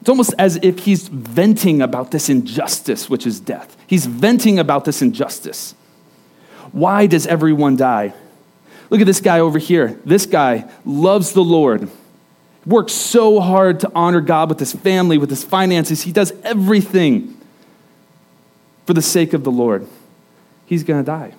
It's 0.00 0.08
almost 0.08 0.34
as 0.38 0.56
if 0.62 0.80
he's 0.80 1.08
venting 1.08 1.82
about 1.82 2.10
this 2.10 2.28
injustice, 2.28 3.08
which 3.08 3.26
is 3.26 3.40
death. 3.40 3.76
He's 3.86 4.06
venting 4.06 4.58
about 4.58 4.84
this 4.84 5.02
injustice. 5.02 5.74
Why 6.72 7.06
does 7.06 7.26
everyone 7.26 7.76
die? 7.76 8.14
Look 8.90 9.00
at 9.00 9.06
this 9.06 9.20
guy 9.20 9.40
over 9.40 9.58
here. 9.58 9.98
This 10.04 10.26
guy 10.26 10.70
loves 10.84 11.32
the 11.32 11.44
Lord, 11.44 11.88
works 12.66 12.92
so 12.92 13.40
hard 13.40 13.80
to 13.80 13.92
honor 13.94 14.20
God 14.20 14.48
with 14.48 14.58
his 14.58 14.72
family, 14.72 15.18
with 15.18 15.30
his 15.30 15.44
finances. 15.44 16.02
He 16.02 16.12
does 16.12 16.32
everything 16.42 17.38
for 18.86 18.94
the 18.94 19.02
sake 19.02 19.32
of 19.32 19.44
the 19.44 19.50
Lord. 19.50 19.86
He's 20.66 20.84
going 20.84 21.02
to 21.02 21.06
die. 21.06 21.34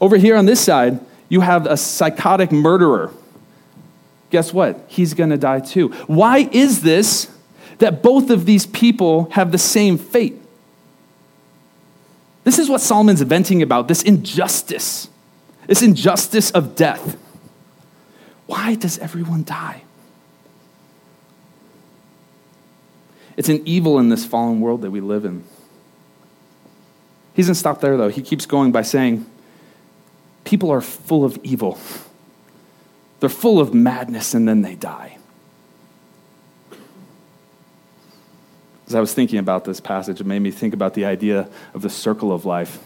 Over 0.00 0.16
here 0.16 0.36
on 0.36 0.46
this 0.46 0.60
side, 0.60 1.00
you 1.28 1.40
have 1.40 1.66
a 1.66 1.76
psychotic 1.76 2.52
murderer. 2.52 3.12
Guess 4.30 4.52
what? 4.52 4.84
He's 4.88 5.14
going 5.14 5.30
to 5.30 5.36
die 5.36 5.60
too. 5.60 5.88
Why 6.06 6.48
is 6.52 6.82
this 6.82 7.30
that 7.78 8.02
both 8.02 8.30
of 8.30 8.46
these 8.46 8.66
people 8.66 9.30
have 9.30 9.52
the 9.52 9.58
same 9.58 9.96
fate? 9.98 10.40
This 12.44 12.58
is 12.58 12.68
what 12.68 12.80
Solomon's 12.80 13.22
venting 13.22 13.62
about 13.62 13.88
this 13.88 14.02
injustice, 14.02 15.08
this 15.66 15.82
injustice 15.82 16.50
of 16.50 16.76
death. 16.76 17.16
Why 18.46 18.74
does 18.74 18.98
everyone 18.98 19.44
die? 19.44 19.82
It's 23.36 23.48
an 23.48 23.62
evil 23.66 23.98
in 23.98 24.10
this 24.10 24.24
fallen 24.24 24.60
world 24.60 24.82
that 24.82 24.90
we 24.90 25.00
live 25.00 25.24
in. 25.24 25.44
He 27.34 27.42
doesn't 27.42 27.56
stop 27.56 27.80
there, 27.80 27.96
though. 27.96 28.08
He 28.08 28.22
keeps 28.22 28.46
going 28.46 28.72
by 28.72 28.82
saying, 28.82 29.26
People 30.44 30.70
are 30.70 30.80
full 30.80 31.24
of 31.24 31.38
evil, 31.42 31.78
they're 33.20 33.28
full 33.28 33.58
of 33.60 33.74
madness, 33.74 34.34
and 34.34 34.46
then 34.46 34.62
they 34.62 34.74
die. 34.74 35.18
As 38.86 38.94
I 38.94 39.00
was 39.00 39.14
thinking 39.14 39.38
about 39.38 39.64
this 39.64 39.80
passage, 39.80 40.20
it 40.20 40.26
made 40.26 40.40
me 40.40 40.50
think 40.50 40.74
about 40.74 40.92
the 40.92 41.06
idea 41.06 41.48
of 41.72 41.80
the 41.80 41.88
circle 41.88 42.32
of 42.32 42.44
life. 42.44 42.78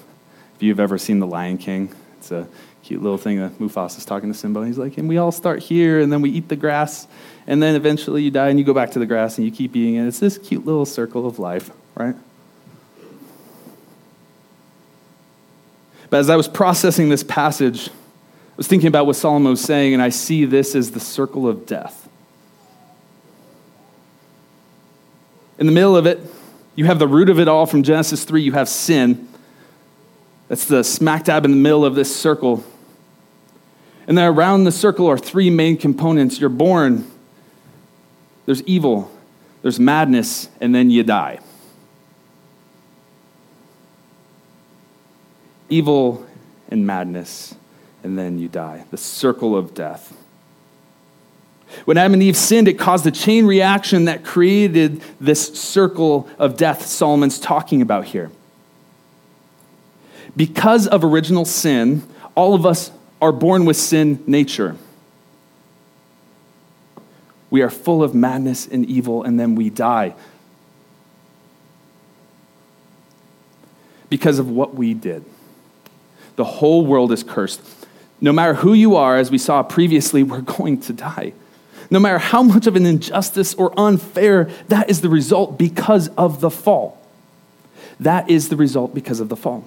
If 0.55 0.63
you've 0.63 0.79
ever 0.79 0.97
seen 0.97 1.19
The 1.19 1.27
Lion 1.27 1.59
King, 1.59 1.93
it's 2.19 2.31
a 2.31 2.47
cute 2.85 3.03
little 3.03 3.19
thing 3.19 3.41
that 3.41 3.59
Mufasa 3.59 3.99
is 3.99 4.05
talking 4.05 4.33
to 4.33 4.39
Simba. 4.39 4.61
And 4.61 4.69
He's 4.69 4.79
like, 4.79 4.97
and 4.97 5.09
we 5.09 5.19
all 5.19 5.33
start 5.33 5.61
here, 5.61 6.01
and 6.01 6.13
then 6.13 6.23
we 6.23 6.31
eat 6.31 6.49
the 6.49 6.57
grass, 6.57 7.09
and 7.49 7.61
then 7.61 7.75
eventually 7.75 8.23
you 8.23 8.31
die 8.31 8.49
and 8.49 8.59
you 8.59 8.65
go 8.65 8.73
back 8.73 8.93
to 8.93 9.01
the 9.01 9.07
grass 9.07 9.39
and 9.39 9.45
you 9.45 9.51
keep 9.51 9.75
eating 9.75 9.97
it. 9.97 10.07
It's 10.07 10.21
this 10.21 10.39
cute 10.39 10.65
little 10.65 10.87
circle 10.87 11.27
of 11.27 11.41
life, 11.41 11.71
right? 11.97 12.15
But 16.11 16.21
as 16.21 16.31
I 16.31 16.37
was 16.37 16.49
processing 16.49 17.09
this 17.09 17.23
passage, 17.23 17.89
I 17.89 17.93
was 18.57 18.67
thinking 18.67 18.89
about 18.89 19.07
what 19.07 19.17
Solomon 19.17 19.51
was 19.51 19.61
saying, 19.61 19.95
and 19.95 20.03
I 20.03 20.09
see 20.09 20.45
this 20.45 20.75
as 20.75 20.91
the 20.91 21.01
circle 21.01 21.47
of 21.47 21.67
death. 21.67 22.09
In 25.59 25.67
the 25.67 25.73
middle 25.73 25.97
of 25.97 26.07
it, 26.07 26.21
you 26.77 26.85
have 26.85 26.99
the 26.99 27.09
root 27.09 27.29
of 27.29 27.39
it 27.41 27.49
all 27.49 27.67
from 27.67 27.83
Genesis 27.83 28.25
3, 28.25 28.43
you 28.43 28.53
have 28.53 28.69
sin. 28.69 29.29
That's 30.49 30.65
the 30.65 30.83
smack 30.83 31.25
dab 31.25 31.45
in 31.45 31.51
the 31.51 31.57
middle 31.57 31.85
of 31.85 31.95
this 31.95 32.15
circle. 32.15 32.65
And 34.07 34.17
then 34.17 34.25
around 34.25 34.65
the 34.65 34.73
circle 34.73 35.07
are 35.07 35.19
three 35.19 35.51
main 35.51 35.77
components. 35.77 36.41
You're 36.41 36.49
born, 36.49 37.11
there's 38.47 38.63
evil, 38.63 39.11
there's 39.61 39.79
madness, 39.79 40.49
and 40.61 40.75
then 40.75 40.91
you 40.91 41.03
die. 41.03 41.41
Evil 45.69 46.27
and 46.69 46.87
madness, 46.87 47.55
and 48.03 48.19
then 48.19 48.39
you 48.39 48.49
die. 48.49 48.85
The 48.91 48.97
circle 48.97 49.57
of 49.57 49.75
death. 49.75 50.15
When 51.85 51.99
Adam 51.99 52.15
and 52.15 52.23
Eve 52.23 52.37
sinned, 52.37 52.69
it 52.69 52.79
caused 52.79 53.07
a 53.07 53.11
chain 53.11 53.47
reaction 53.47 54.07
that 54.07 54.25
created 54.25 55.03
this 55.21 55.49
circle 55.59 56.29
of 56.39 56.57
death 56.57 56.87
Solomon's 56.87 57.39
talking 57.39 57.83
about 57.83 58.07
here. 58.07 58.31
Because 60.37 60.87
of 60.87 61.05
original 61.05 61.45
sin, 61.45 62.03
all 62.35 62.55
of 62.55 62.65
us 62.65 62.91
are 63.21 63.33
born 63.33 63.65
with 63.65 63.77
sin 63.77 64.23
nature. 64.27 64.77
We 67.51 67.63
are 67.63 67.71
full 67.71 68.03
of 68.03 68.15
madness 68.15 68.67
and 68.67 68.87
evil, 68.87 69.23
and 69.23 69.39
then 69.39 69.55
we 69.55 69.71
die. 69.71 70.15
Because 74.09 74.39
of 74.39 74.49
what 74.49 74.75
we 74.75 74.95
did. 74.95 75.25
The 76.39 76.45
whole 76.45 76.87
world 76.87 77.11
is 77.11 77.25
cursed. 77.25 77.61
No 78.21 78.33
matter 78.33 78.55
who 78.55 78.73
you 78.73 78.95
are, 78.95 79.17
as 79.17 79.29
we 79.29 79.39
saw 79.39 79.61
previously, 79.65 80.23
we're 80.23 80.41
going 80.41 80.81
to 80.83 80.93
die. 80.93 81.33
No 81.91 81.99
matter 81.99 82.19
how 82.19 82.45
much 82.45 82.69
of 82.69 82.77
an 82.77 82.87
injustice 82.87 83.55
or 83.55 83.77
unfair, 83.77 84.49
that 84.69 84.89
is 84.89 85.01
the 85.01 85.09
result 85.09 85.59
because 85.59 86.07
of 86.11 86.41
the 86.41 86.49
fall. 86.49 87.03
That 87.99 88.31
is 88.31 88.51
the 88.51 88.57
result 88.57 88.95
because 88.95 89.19
of 89.19 89.29
the 89.31 89.35
fall. 89.35 89.65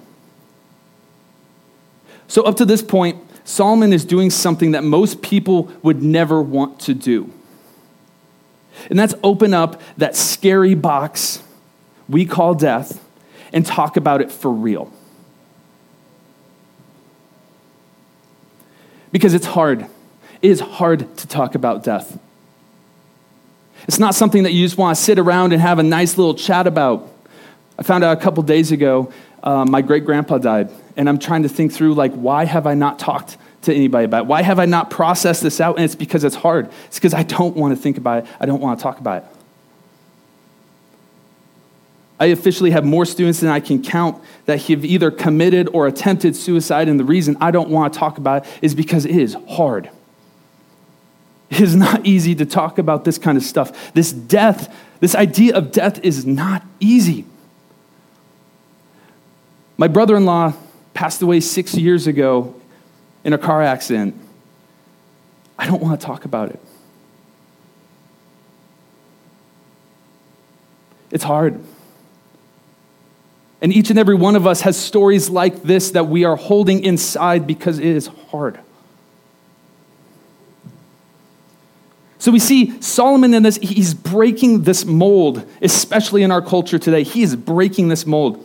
So, 2.26 2.42
up 2.44 2.56
to 2.56 2.64
this 2.64 2.80
point, 2.80 3.22
Solomon 3.44 3.92
is 3.92 4.06
doing 4.06 4.30
something 4.30 4.70
that 4.70 4.82
most 4.82 5.20
people 5.20 5.70
would 5.82 6.02
never 6.02 6.40
want 6.40 6.80
to 6.80 6.94
do. 6.94 7.30
And 8.88 8.98
that's 8.98 9.14
open 9.22 9.52
up 9.52 9.78
that 9.98 10.16
scary 10.16 10.74
box 10.74 11.42
we 12.08 12.24
call 12.24 12.54
death 12.54 13.04
and 13.52 13.66
talk 13.66 13.98
about 13.98 14.22
it 14.22 14.32
for 14.32 14.50
real. 14.50 14.90
Because 19.12 19.34
it's 19.34 19.46
hard. 19.46 19.82
It 20.40 20.50
is 20.50 20.60
hard 20.60 21.16
to 21.18 21.26
talk 21.28 21.54
about 21.54 21.84
death. 21.84 22.18
It's 23.86 23.98
not 23.98 24.14
something 24.14 24.44
that 24.44 24.52
you 24.52 24.64
just 24.64 24.78
want 24.78 24.96
to 24.96 25.02
sit 25.02 25.18
around 25.18 25.52
and 25.52 25.60
have 25.60 25.78
a 25.78 25.82
nice 25.82 26.16
little 26.18 26.34
chat 26.34 26.66
about. 26.66 27.08
I 27.78 27.82
found 27.82 28.04
out 28.04 28.16
a 28.16 28.20
couple 28.20 28.42
days 28.42 28.72
ago, 28.72 29.12
uh, 29.42 29.64
my 29.64 29.82
great 29.82 30.04
grandpa 30.04 30.38
died, 30.38 30.70
and 30.96 31.08
I'm 31.08 31.18
trying 31.18 31.42
to 31.42 31.48
think 31.48 31.72
through, 31.72 31.94
like, 31.94 32.12
why 32.12 32.44
have 32.44 32.66
I 32.66 32.74
not 32.74 32.98
talked 32.98 33.36
to 33.62 33.74
anybody 33.74 34.04
about 34.04 34.24
it? 34.24 34.26
Why 34.26 34.42
have 34.42 34.58
I 34.58 34.66
not 34.66 34.90
processed 34.90 35.42
this 35.42 35.60
out? 35.60 35.76
And 35.76 35.84
it's 35.84 35.94
because 35.94 36.24
it's 36.24 36.36
hard. 36.36 36.70
It's 36.86 36.98
because 36.98 37.14
I 37.14 37.22
don't 37.22 37.56
want 37.56 37.76
to 37.76 37.80
think 37.80 37.98
about 37.98 38.24
it, 38.24 38.30
I 38.40 38.46
don't 38.46 38.60
want 38.60 38.78
to 38.78 38.82
talk 38.82 38.98
about 38.98 39.24
it. 39.24 39.28
I 42.22 42.26
officially 42.26 42.70
have 42.70 42.84
more 42.84 43.04
students 43.04 43.40
than 43.40 43.50
I 43.50 43.58
can 43.58 43.82
count 43.82 44.22
that 44.46 44.62
have 44.62 44.84
either 44.84 45.10
committed 45.10 45.68
or 45.72 45.88
attempted 45.88 46.36
suicide. 46.36 46.88
And 46.88 47.00
the 47.00 47.04
reason 47.04 47.36
I 47.40 47.50
don't 47.50 47.68
want 47.68 47.92
to 47.92 47.98
talk 47.98 48.16
about 48.16 48.46
it 48.46 48.58
is 48.62 48.76
because 48.76 49.04
it 49.04 49.16
is 49.16 49.36
hard. 49.48 49.90
It 51.50 51.60
is 51.60 51.74
not 51.74 52.06
easy 52.06 52.36
to 52.36 52.46
talk 52.46 52.78
about 52.78 53.04
this 53.04 53.18
kind 53.18 53.36
of 53.36 53.42
stuff. 53.42 53.92
This 53.92 54.12
death, 54.12 54.72
this 55.00 55.16
idea 55.16 55.56
of 55.56 55.72
death 55.72 55.98
is 56.04 56.24
not 56.24 56.62
easy. 56.78 57.24
My 59.76 59.88
brother 59.88 60.16
in 60.16 60.24
law 60.24 60.52
passed 60.94 61.22
away 61.22 61.40
six 61.40 61.74
years 61.74 62.06
ago 62.06 62.54
in 63.24 63.32
a 63.32 63.38
car 63.38 63.62
accident. 63.62 64.14
I 65.58 65.66
don't 65.66 65.82
want 65.82 66.00
to 66.00 66.06
talk 66.06 66.24
about 66.24 66.50
it. 66.50 66.60
It's 71.10 71.24
hard. 71.24 71.60
And 73.62 73.72
each 73.72 73.90
and 73.90 73.98
every 73.98 74.16
one 74.16 74.34
of 74.34 74.44
us 74.44 74.62
has 74.62 74.76
stories 74.76 75.30
like 75.30 75.62
this 75.62 75.92
that 75.92 76.08
we 76.08 76.24
are 76.24 76.34
holding 76.34 76.82
inside 76.82 77.46
because 77.46 77.78
it 77.78 77.86
is 77.86 78.08
hard. 78.30 78.58
So 82.18 82.32
we 82.32 82.40
see 82.40 82.80
Solomon 82.80 83.34
in 83.34 83.44
this, 83.44 83.56
he's 83.56 83.94
breaking 83.94 84.62
this 84.62 84.84
mold, 84.84 85.48
especially 85.60 86.24
in 86.24 86.32
our 86.32 86.42
culture 86.42 86.78
today. 86.78 87.04
He 87.04 87.22
is 87.22 87.36
breaking 87.36 87.88
this 87.88 88.04
mold. 88.04 88.44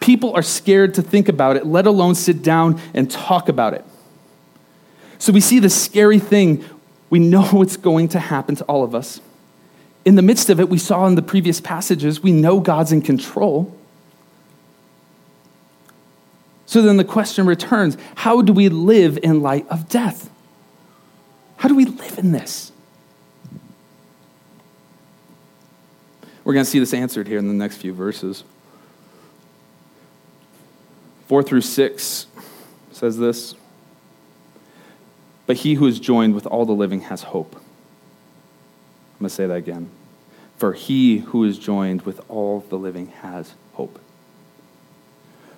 People 0.00 0.34
are 0.34 0.42
scared 0.42 0.94
to 0.94 1.02
think 1.02 1.28
about 1.28 1.56
it, 1.56 1.64
let 1.64 1.86
alone 1.86 2.16
sit 2.16 2.42
down 2.42 2.80
and 2.92 3.10
talk 3.10 3.48
about 3.48 3.72
it. 3.72 3.84
So 5.18 5.32
we 5.32 5.40
see 5.40 5.58
this 5.60 5.80
scary 5.80 6.18
thing. 6.18 6.64
We 7.08 7.20
know 7.20 7.48
it's 7.62 7.76
going 7.76 8.08
to 8.08 8.18
happen 8.18 8.56
to 8.56 8.64
all 8.64 8.82
of 8.82 8.94
us. 8.94 9.20
In 10.04 10.16
the 10.16 10.22
midst 10.22 10.50
of 10.50 10.60
it, 10.60 10.68
we 10.68 10.78
saw 10.78 11.06
in 11.06 11.14
the 11.14 11.22
previous 11.22 11.60
passages, 11.60 12.22
we 12.22 12.32
know 12.32 12.60
God's 12.60 12.92
in 12.92 13.02
control. 13.02 13.75
So 16.66 16.82
then 16.82 16.96
the 16.96 17.04
question 17.04 17.46
returns 17.46 17.96
how 18.16 18.42
do 18.42 18.52
we 18.52 18.68
live 18.68 19.18
in 19.22 19.40
light 19.40 19.66
of 19.68 19.88
death? 19.88 20.30
How 21.58 21.68
do 21.68 21.74
we 21.74 21.84
live 21.84 22.18
in 22.18 22.32
this? 22.32 22.72
We're 26.44 26.52
going 26.52 26.64
to 26.64 26.70
see 26.70 26.78
this 26.78 26.94
answered 26.94 27.26
here 27.26 27.38
in 27.38 27.48
the 27.48 27.54
next 27.54 27.78
few 27.78 27.92
verses. 27.92 28.44
4 31.26 31.42
through 31.42 31.62
6 31.62 32.26
says 32.92 33.18
this 33.18 33.54
But 35.46 35.56
he 35.56 35.74
who 35.74 35.86
is 35.86 35.98
joined 35.98 36.34
with 36.34 36.46
all 36.46 36.64
the 36.64 36.72
living 36.72 37.00
has 37.02 37.24
hope. 37.24 37.56
I'm 37.56 39.20
going 39.20 39.28
to 39.28 39.34
say 39.34 39.46
that 39.46 39.54
again. 39.54 39.90
For 40.56 40.72
he 40.72 41.18
who 41.18 41.44
is 41.44 41.58
joined 41.58 42.02
with 42.02 42.20
all 42.28 42.60
the 42.68 42.78
living 42.78 43.08
has 43.22 43.54
hope. 43.72 43.98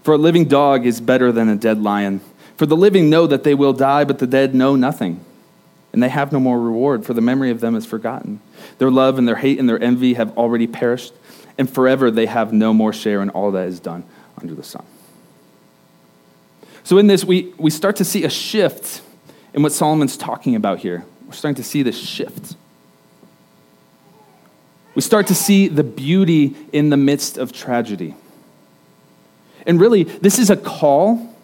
For 0.08 0.14
a 0.14 0.16
living 0.16 0.46
dog 0.46 0.86
is 0.86 1.02
better 1.02 1.30
than 1.30 1.50
a 1.50 1.54
dead 1.54 1.82
lion. 1.82 2.22
For 2.56 2.64
the 2.64 2.78
living 2.78 3.10
know 3.10 3.26
that 3.26 3.44
they 3.44 3.52
will 3.52 3.74
die, 3.74 4.04
but 4.04 4.18
the 4.18 4.26
dead 4.26 4.54
know 4.54 4.74
nothing. 4.74 5.22
And 5.92 6.02
they 6.02 6.08
have 6.08 6.32
no 6.32 6.40
more 6.40 6.58
reward, 6.58 7.04
for 7.04 7.12
the 7.12 7.20
memory 7.20 7.50
of 7.50 7.60
them 7.60 7.76
is 7.76 7.84
forgotten. 7.84 8.40
Their 8.78 8.90
love 8.90 9.18
and 9.18 9.28
their 9.28 9.36
hate 9.36 9.58
and 9.58 9.68
their 9.68 9.78
envy 9.82 10.14
have 10.14 10.34
already 10.38 10.66
perished, 10.66 11.12
and 11.58 11.68
forever 11.68 12.10
they 12.10 12.24
have 12.24 12.54
no 12.54 12.72
more 12.72 12.90
share 12.90 13.20
in 13.20 13.28
all 13.28 13.50
that 13.50 13.68
is 13.68 13.80
done 13.80 14.02
under 14.40 14.54
the 14.54 14.62
sun. 14.62 14.86
So, 16.84 16.96
in 16.96 17.06
this, 17.06 17.22
we, 17.22 17.52
we 17.58 17.68
start 17.68 17.96
to 17.96 18.04
see 18.06 18.24
a 18.24 18.30
shift 18.30 19.02
in 19.52 19.62
what 19.62 19.72
Solomon's 19.72 20.16
talking 20.16 20.54
about 20.54 20.78
here, 20.78 21.04
we're 21.26 21.34
starting 21.34 21.62
to 21.62 21.68
see 21.68 21.82
this 21.82 21.98
shift. 21.98 22.56
We 24.94 25.02
start 25.02 25.26
to 25.26 25.34
see 25.34 25.68
the 25.68 25.84
beauty 25.84 26.56
in 26.72 26.88
the 26.88 26.96
midst 26.96 27.36
of 27.36 27.52
tragedy. 27.52 28.14
And 29.68 29.78
really, 29.78 30.04
this 30.04 30.38
is 30.38 30.48
a 30.48 30.56
call 30.56 31.36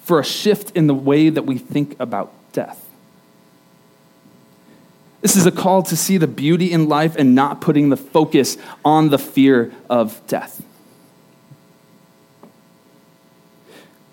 for 0.00 0.20
a 0.20 0.24
shift 0.24 0.76
in 0.76 0.86
the 0.88 0.94
way 0.94 1.30
that 1.30 1.44
we 1.44 1.56
think 1.56 1.96
about 1.98 2.30
death. 2.52 2.78
This 5.22 5.36
is 5.36 5.46
a 5.46 5.52
call 5.52 5.82
to 5.84 5.96
see 5.96 6.18
the 6.18 6.26
beauty 6.26 6.70
in 6.70 6.88
life 6.88 7.16
and 7.16 7.34
not 7.34 7.62
putting 7.62 7.88
the 7.88 7.96
focus 7.96 8.58
on 8.84 9.08
the 9.08 9.18
fear 9.18 9.72
of 9.88 10.20
death. 10.26 10.62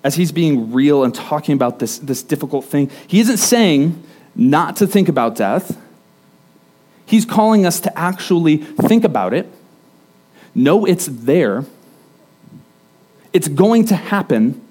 As 0.06 0.16
he's 0.16 0.32
being 0.32 0.72
real 0.72 1.04
and 1.04 1.14
talking 1.14 1.54
about 1.54 1.80
this, 1.80 1.98
this 1.98 2.24
difficult 2.24 2.64
thing, 2.64 2.90
he 3.08 3.20
isn't 3.20 3.38
saying 3.38 4.02
not 4.36 4.78
to 4.78 4.88
think 4.88 5.10
about 5.10 5.36
death. 5.36 5.78
He's 7.06 7.26
calling 7.26 7.66
us 7.66 7.82
to 7.82 8.00
actually 8.00 8.58
think 8.58 9.04
about 9.04 9.34
it, 9.34 9.52
know 10.56 10.86
it's 10.86 11.08
there, 11.08 11.66
it's 13.34 13.48
going 13.48 13.86
to 13.86 13.96
happen, 13.96 14.62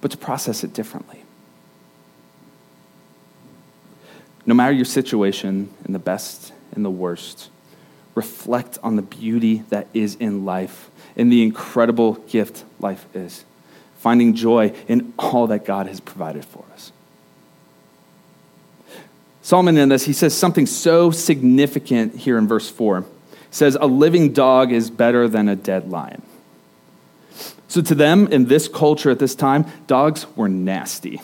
but 0.00 0.10
to 0.10 0.16
process 0.16 0.64
it 0.64 0.72
differently. 0.72 1.22
No 4.46 4.54
matter 4.54 4.72
your 4.72 4.84
situation, 4.84 5.68
in 5.84 5.92
the 5.92 5.98
best 5.98 6.52
and 6.72 6.84
the 6.84 6.90
worst, 6.90 7.50
reflect 8.14 8.78
on 8.82 8.96
the 8.96 9.02
beauty 9.02 9.62
that 9.68 9.86
is 9.92 10.14
in 10.16 10.44
life, 10.44 10.90
and 11.16 11.30
the 11.30 11.42
incredible 11.42 12.14
gift 12.14 12.64
life 12.80 13.06
is, 13.14 13.44
finding 13.98 14.34
joy 14.34 14.72
in 14.88 15.12
all 15.18 15.46
that 15.48 15.64
God 15.64 15.86
has 15.86 16.00
provided 16.00 16.44
for 16.44 16.64
us. 16.72 16.92
Solomon 19.42 19.78
in 19.78 19.88
this, 19.88 20.04
he 20.04 20.12
says 20.12 20.34
something 20.34 20.66
so 20.66 21.10
significant 21.10 22.16
here 22.16 22.36
in 22.36 22.46
verse 22.46 22.70
4. 22.70 23.00
He 23.00 23.06
says, 23.50 23.78
A 23.80 23.86
living 23.86 24.32
dog 24.32 24.72
is 24.72 24.90
better 24.90 25.26
than 25.26 25.48
a 25.48 25.56
dead 25.56 25.90
lion. 25.90 26.22
So, 27.68 27.82
to 27.82 27.94
them 27.94 28.26
in 28.28 28.46
this 28.46 28.66
culture 28.66 29.10
at 29.10 29.18
this 29.18 29.34
time, 29.34 29.66
dogs 29.86 30.26
were 30.36 30.48
nasty. 30.48 31.20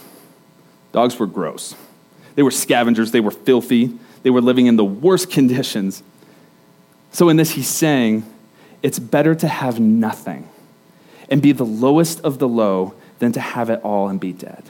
Dogs 0.93 1.19
were 1.19 1.27
gross. 1.27 1.75
They 2.35 2.43
were 2.43 2.51
scavengers, 2.51 3.13
they 3.13 3.21
were 3.21 3.31
filthy, 3.31 3.99
they 4.23 4.31
were 4.31 4.43
living 4.43 4.67
in 4.67 4.77
the 4.77 4.85
worst 4.85 5.31
conditions. 5.31 6.03
So, 7.13 7.31
in 7.31 7.37
this, 7.37 7.53
he's 7.53 7.69
saying 7.69 8.25
it's 8.83 8.99
better 8.99 9.35
to 9.35 9.49
have 9.49 9.81
nothing 9.81 10.49
and 11.31 11.41
be 11.41 11.53
the 11.53 11.65
lowest 11.65 12.21
of 12.21 12.39
the 12.39 12.49
low 12.49 12.95
than 13.19 13.33
to 13.33 13.41
have 13.41 13.71
it 13.71 13.81
all 13.83 14.09
and 14.09 14.21
be 14.21 14.33
dead. 14.33 14.63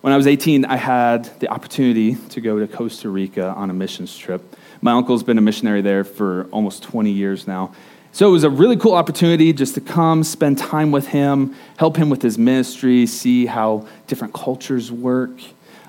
When 0.00 0.12
I 0.12 0.16
was 0.16 0.26
18, 0.26 0.64
I 0.64 0.76
had 0.76 1.24
the 1.40 1.48
opportunity 1.48 2.16
to 2.30 2.40
go 2.40 2.58
to 2.58 2.66
Costa 2.66 3.08
Rica 3.08 3.48
on 3.48 3.70
a 3.70 3.74
missions 3.74 4.16
trip. 4.16 4.56
My 4.82 4.92
uncle's 4.92 5.22
been 5.22 5.38
a 5.38 5.40
missionary 5.42 5.80
there 5.80 6.04
for 6.04 6.46
almost 6.50 6.82
20 6.82 7.10
years 7.10 7.46
now. 7.46 7.74
So 8.14 8.28
it 8.28 8.30
was 8.30 8.44
a 8.44 8.48
really 8.48 8.76
cool 8.76 8.94
opportunity 8.94 9.52
just 9.52 9.74
to 9.74 9.80
come, 9.80 10.22
spend 10.22 10.56
time 10.56 10.92
with 10.92 11.08
him, 11.08 11.56
help 11.76 11.96
him 11.96 12.10
with 12.10 12.22
his 12.22 12.38
ministry, 12.38 13.06
see 13.06 13.44
how 13.44 13.88
different 14.06 14.32
cultures 14.32 14.92
work. 14.92 15.32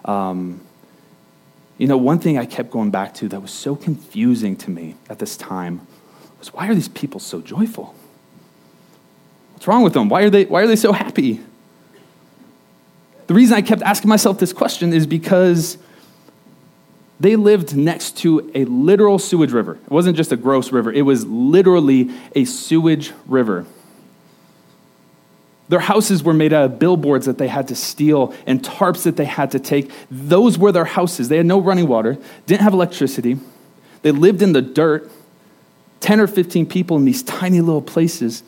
Um, 0.05 0.59
you 1.77 1.85
know, 1.85 1.97
one 1.97 2.17
thing 2.17 2.39
I 2.39 2.47
kept 2.47 2.71
going 2.71 2.89
back 2.89 3.13
to 3.15 3.27
that 3.27 3.39
was 3.39 3.51
so 3.51 3.75
confusing 3.75 4.55
to 4.55 4.71
me 4.71 4.95
at 5.07 5.19
this 5.19 5.37
time 5.37 5.85
was 6.39 6.51
why 6.51 6.67
are 6.67 6.73
these 6.73 6.87
people 6.87 7.19
so 7.19 7.41
joyful? 7.41 7.93
What's 9.53 9.67
wrong 9.67 9.83
with 9.83 9.93
them? 9.93 10.09
Why 10.09 10.23
are 10.23 10.31
they, 10.31 10.45
why 10.45 10.63
are 10.63 10.67
they 10.67 10.75
so 10.75 10.93
happy? 10.93 11.41
The 13.27 13.35
reason 13.35 13.55
I 13.55 13.61
kept 13.61 13.83
asking 13.83 14.09
myself 14.09 14.39
this 14.39 14.51
question 14.51 14.93
is 14.93 15.05
because 15.05 15.77
they 17.19 17.35
lived 17.35 17.75
next 17.75 18.17
to 18.17 18.51
a 18.53 18.65
literal 18.65 19.19
sewage 19.19 19.51
river. 19.51 19.79
It 19.83 19.91
wasn't 19.91 20.17
just 20.17 20.31
a 20.31 20.37
gross 20.37 20.71
river, 20.71 20.91
it 20.91 21.03
was 21.03 21.25
literally 21.25 22.11
a 22.35 22.45
sewage 22.45 23.13
river. 23.25 23.65
Their 25.67 25.79
houses 25.79 26.21
were 26.21 26.33
made 26.33 26.53
out 26.53 26.65
of 26.65 26.79
billboards 26.79 27.25
that 27.25 27.39
they 27.39 27.47
had 27.47 27.69
to 27.69 27.75
steal 27.75 28.35
and 28.45 28.61
tarps 28.61 29.03
that 29.03 29.17
they 29.17 29.25
had 29.25 29.51
to 29.51 29.59
take. 29.59 29.91
Those 30.11 30.59
were 30.59 30.71
their 30.71 30.85
houses. 30.85 31.27
They 31.27 31.37
had 31.37 31.47
no 31.47 31.59
running 31.59 31.87
water, 31.87 32.19
didn't 32.45 32.61
have 32.61 32.73
electricity. 32.73 33.39
They 34.03 34.11
lived 34.11 34.43
in 34.43 34.53
the 34.53 34.61
dirt, 34.61 35.09
10 36.01 36.19
or 36.19 36.27
15 36.27 36.67
people 36.67 36.97
in 36.97 37.05
these 37.05 37.23
tiny 37.23 37.61
little 37.61 37.81
places, 37.81 38.43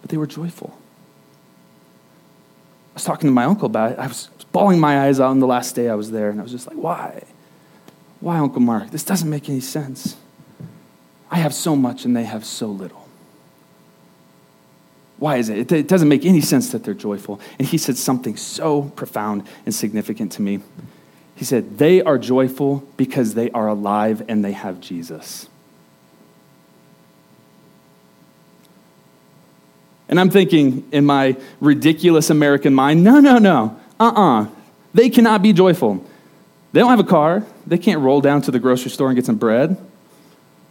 but 0.00 0.10
they 0.10 0.16
were 0.16 0.26
joyful. 0.26 0.76
I 2.90 2.94
was 2.94 3.04
talking 3.04 3.28
to 3.28 3.32
my 3.32 3.44
uncle 3.44 3.66
about 3.66 3.92
it. 3.92 3.98
I 4.00 4.08
was 4.08 4.28
bawling 4.50 4.80
my 4.80 5.06
eyes 5.06 5.20
out 5.20 5.28
on 5.28 5.38
the 5.38 5.46
last 5.46 5.76
day 5.76 5.88
I 5.88 5.94
was 5.94 6.10
there, 6.10 6.30
and 6.30 6.40
I 6.40 6.42
was 6.42 6.50
just 6.50 6.66
like, 6.66 6.76
why? 6.76 7.22
Why, 8.20 8.38
Uncle 8.38 8.60
Mark? 8.60 8.90
This 8.90 9.04
doesn't 9.04 9.28
make 9.28 9.48
any 9.48 9.60
sense. 9.60 10.16
I 11.30 11.38
have 11.38 11.54
so 11.54 11.76
much 11.76 12.04
and 12.04 12.16
they 12.16 12.24
have 12.24 12.44
so 12.44 12.66
little. 12.66 13.06
Why 15.18 15.36
is 15.36 15.48
it? 15.48 15.70
It 15.72 15.88
doesn't 15.88 16.08
make 16.08 16.24
any 16.24 16.40
sense 16.40 16.70
that 16.70 16.84
they're 16.84 16.94
joyful. 16.94 17.40
And 17.58 17.66
he 17.66 17.76
said 17.76 17.96
something 17.96 18.36
so 18.36 18.82
profound 18.82 19.46
and 19.66 19.74
significant 19.74 20.32
to 20.32 20.42
me. 20.42 20.60
He 21.34 21.44
said, 21.44 21.78
They 21.78 22.02
are 22.02 22.18
joyful 22.18 22.84
because 22.96 23.34
they 23.34 23.50
are 23.50 23.68
alive 23.68 24.22
and 24.28 24.44
they 24.44 24.52
have 24.52 24.80
Jesus. 24.80 25.48
And 30.08 30.18
I'm 30.18 30.30
thinking 30.30 30.88
in 30.90 31.04
my 31.04 31.36
ridiculous 31.60 32.30
American 32.30 32.72
mind, 32.72 33.04
no, 33.04 33.20
no, 33.20 33.38
no, 33.38 33.78
uh 34.00 34.04
uh-uh. 34.04 34.42
uh. 34.42 34.46
They 34.94 35.10
cannot 35.10 35.42
be 35.42 35.52
joyful. 35.52 36.04
They 36.72 36.80
don't 36.80 36.90
have 36.90 37.00
a 37.00 37.04
car. 37.04 37.44
They 37.68 37.78
can't 37.78 38.00
roll 38.00 38.20
down 38.20 38.40
to 38.42 38.50
the 38.50 38.58
grocery 38.58 38.90
store 38.90 39.08
and 39.08 39.16
get 39.16 39.26
some 39.26 39.36
bread. 39.36 39.76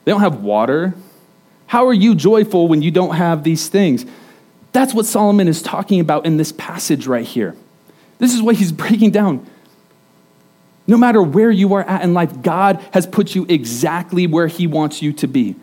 They 0.03 0.11
don't 0.11 0.21
have 0.21 0.41
water. 0.41 0.95
How 1.67 1.85
are 1.87 1.93
you 1.93 2.15
joyful 2.15 2.67
when 2.67 2.81
you 2.81 2.89
don't 2.89 3.15
have 3.15 3.43
these 3.43 3.67
things? 3.69 4.05
That's 4.71 4.93
what 4.93 5.05
Solomon 5.05 5.47
is 5.47 5.61
talking 5.61 5.99
about 5.99 6.25
in 6.25 6.37
this 6.37 6.51
passage 6.51 7.05
right 7.05 7.25
here. 7.25 7.55
This 8.17 8.33
is 8.33 8.41
what 8.41 8.55
he's 8.55 8.71
breaking 8.83 9.11
down. 9.11 9.45
No 10.87 10.97
matter 10.97 11.21
where 11.21 11.51
you 11.51 11.73
are 11.73 11.83
at 11.83 12.01
in 12.01 12.13
life, 12.13 12.41
God 12.41 12.83
has 12.93 13.05
put 13.05 13.35
you 13.35 13.45
exactly 13.47 14.25
where 14.25 14.47
he 14.47 14.65
wants 14.65 15.01
you 15.01 15.13
to 15.13 15.27
be. 15.27 15.55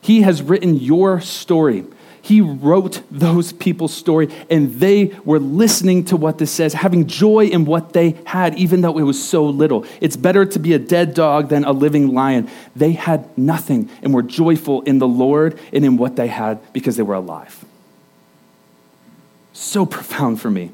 He 0.00 0.22
has 0.22 0.40
written 0.40 0.76
your 0.76 1.20
story. 1.20 1.84
He 2.22 2.40
wrote 2.40 3.02
those 3.10 3.52
people's 3.52 3.94
story, 3.94 4.28
and 4.50 4.74
they 4.74 5.06
were 5.24 5.38
listening 5.38 6.04
to 6.06 6.16
what 6.16 6.38
this 6.38 6.50
says, 6.50 6.74
having 6.74 7.06
joy 7.06 7.46
in 7.46 7.64
what 7.64 7.92
they 7.92 8.16
had, 8.26 8.58
even 8.58 8.82
though 8.82 8.98
it 8.98 9.02
was 9.02 9.22
so 9.22 9.44
little. 9.46 9.86
It's 10.00 10.16
better 10.16 10.44
to 10.44 10.58
be 10.58 10.72
a 10.74 10.78
dead 10.78 11.14
dog 11.14 11.48
than 11.48 11.64
a 11.64 11.72
living 11.72 12.12
lion. 12.12 12.50
They 12.76 12.92
had 12.92 13.36
nothing 13.38 13.88
and 14.02 14.12
were 14.12 14.22
joyful 14.22 14.82
in 14.82 14.98
the 14.98 15.08
Lord 15.08 15.58
and 15.72 15.84
in 15.84 15.96
what 15.96 16.16
they 16.16 16.28
had 16.28 16.72
because 16.72 16.96
they 16.96 17.02
were 17.02 17.14
alive. 17.14 17.64
So 19.52 19.86
profound 19.86 20.40
for 20.40 20.50
me. 20.50 20.72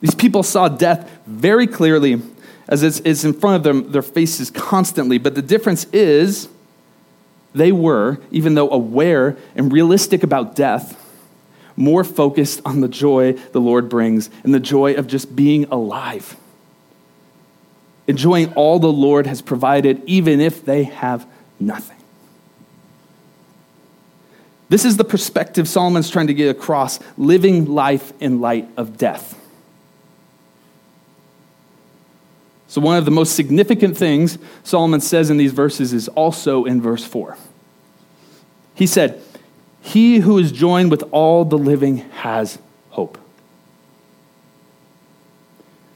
These 0.00 0.14
people 0.14 0.42
saw 0.42 0.68
death 0.68 1.10
very 1.26 1.66
clearly 1.66 2.22
as 2.68 2.84
it's, 2.84 3.00
it's 3.00 3.24
in 3.24 3.32
front 3.32 3.56
of 3.56 3.62
them, 3.64 3.90
their 3.90 4.00
faces 4.02 4.50
constantly, 4.50 5.18
but 5.18 5.34
the 5.34 5.42
difference 5.42 5.84
is 5.92 6.48
they 7.54 7.72
were, 7.72 8.20
even 8.30 8.54
though 8.54 8.70
aware 8.70 9.36
and 9.56 9.72
realistic 9.72 10.22
about 10.22 10.54
death, 10.54 10.96
more 11.76 12.04
focused 12.04 12.60
on 12.64 12.80
the 12.80 12.88
joy 12.88 13.32
the 13.32 13.60
Lord 13.60 13.88
brings 13.88 14.30
and 14.44 14.54
the 14.54 14.60
joy 14.60 14.94
of 14.94 15.06
just 15.06 15.34
being 15.34 15.64
alive. 15.70 16.36
Enjoying 18.06 18.52
all 18.54 18.78
the 18.78 18.92
Lord 18.92 19.26
has 19.26 19.40
provided, 19.40 20.02
even 20.04 20.40
if 20.40 20.64
they 20.64 20.84
have 20.84 21.26
nothing. 21.58 21.96
This 24.68 24.84
is 24.84 24.96
the 24.96 25.04
perspective 25.04 25.66
Solomon's 25.66 26.10
trying 26.10 26.28
to 26.28 26.34
get 26.34 26.48
across 26.48 27.00
living 27.16 27.66
life 27.66 28.12
in 28.20 28.40
light 28.40 28.68
of 28.76 28.96
death. 28.96 29.39
So, 32.70 32.80
one 32.80 32.96
of 32.96 33.04
the 33.04 33.10
most 33.10 33.34
significant 33.34 33.96
things 33.96 34.38
Solomon 34.62 35.00
says 35.00 35.28
in 35.28 35.38
these 35.38 35.50
verses 35.50 35.92
is 35.92 36.06
also 36.06 36.64
in 36.64 36.80
verse 36.80 37.04
4. 37.04 37.36
He 38.76 38.86
said, 38.86 39.20
He 39.80 40.20
who 40.20 40.38
is 40.38 40.52
joined 40.52 40.92
with 40.92 41.02
all 41.10 41.44
the 41.44 41.58
living 41.58 41.96
has 42.10 42.60
hope. 42.90 43.18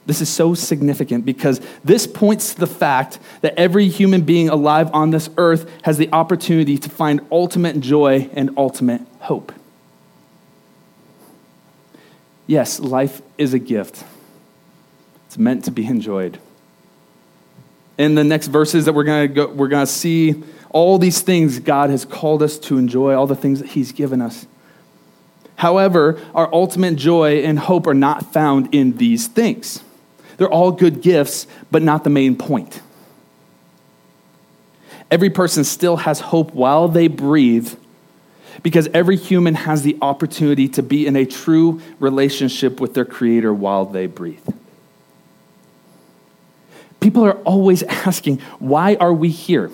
This 0.06 0.20
is 0.20 0.28
so 0.28 0.54
significant 0.54 1.24
because 1.24 1.60
this 1.84 2.08
points 2.08 2.54
to 2.54 2.60
the 2.60 2.66
fact 2.66 3.20
that 3.42 3.54
every 3.56 3.87
human 3.87 4.22
being 4.22 4.48
alive 4.48 4.90
on 4.92 5.10
this 5.10 5.30
earth 5.37 5.70
has 5.84 5.96
the 5.96 6.12
opportunity 6.12 6.76
to 6.76 6.90
find 6.90 7.20
ultimate 7.30 7.78
joy 7.78 8.28
and 8.32 8.50
ultimate 8.56 9.02
hope. 9.20 9.52
Yes, 12.48 12.80
life 12.80 13.22
is 13.38 13.54
a 13.54 13.60
gift, 13.60 14.02
it's 15.28 15.38
meant 15.38 15.64
to 15.66 15.70
be 15.70 15.87
enjoyed 15.87 16.40
in 17.98 18.14
the 18.14 18.24
next 18.24 18.48
verses 18.48 18.85
that 18.87 18.92
we're 18.92 19.04
going 19.04 19.35
to 19.35 19.46
we're 19.46 19.68
going 19.68 19.87
to 19.87 19.92
see 19.92 20.42
all 20.70 20.98
these 20.98 21.20
things 21.20 21.61
God 21.61 21.90
has 21.90 22.04
called 22.04 22.42
us 22.42 22.59
to 22.59 22.78
enjoy, 22.78 23.14
all 23.14 23.26
the 23.26 23.37
things 23.37 23.61
that 23.61 23.70
He's 23.70 23.92
given 23.92 24.20
us. 24.20 24.46
However, 25.57 26.20
our 26.35 26.52
ultimate 26.52 26.96
joy 26.96 27.42
and 27.42 27.59
hope 27.59 27.87
are 27.87 27.94
not 27.94 28.33
found 28.33 28.74
in 28.74 28.96
these 28.96 29.28
things. 29.28 29.83
They're 30.37 30.50
all 30.50 30.72
good 30.72 31.00
gifts, 31.00 31.46
but 31.70 31.83
not 31.83 32.02
the 32.02 32.11
main 32.11 32.37
point. 32.37 32.80
Every 35.11 35.30
person 35.30 35.62
still 35.62 35.98
has 35.98 36.18
hope 36.18 36.52
while 36.54 36.88
they 36.88 37.07
breathe 37.07 37.72
because 38.64 38.88
every 38.92 39.16
human 39.16 39.54
has 39.54 39.83
the 39.83 39.96
opportunity 40.02 40.68
to 40.70 40.83
be 40.83 41.07
in 41.07 41.14
a 41.14 41.24
true 41.24 41.80
relationship 42.00 42.80
with 42.80 42.94
their 42.94 43.04
Creator 43.04 43.54
while 43.54 43.85
they 43.85 44.07
breathe. 44.07 44.46
People 47.05 47.27
are 47.27 47.37
always 47.43 47.83
asking, 48.07 48.38
why 48.61 48.95
are 48.95 49.12
we 49.12 49.29
here? 49.29 49.71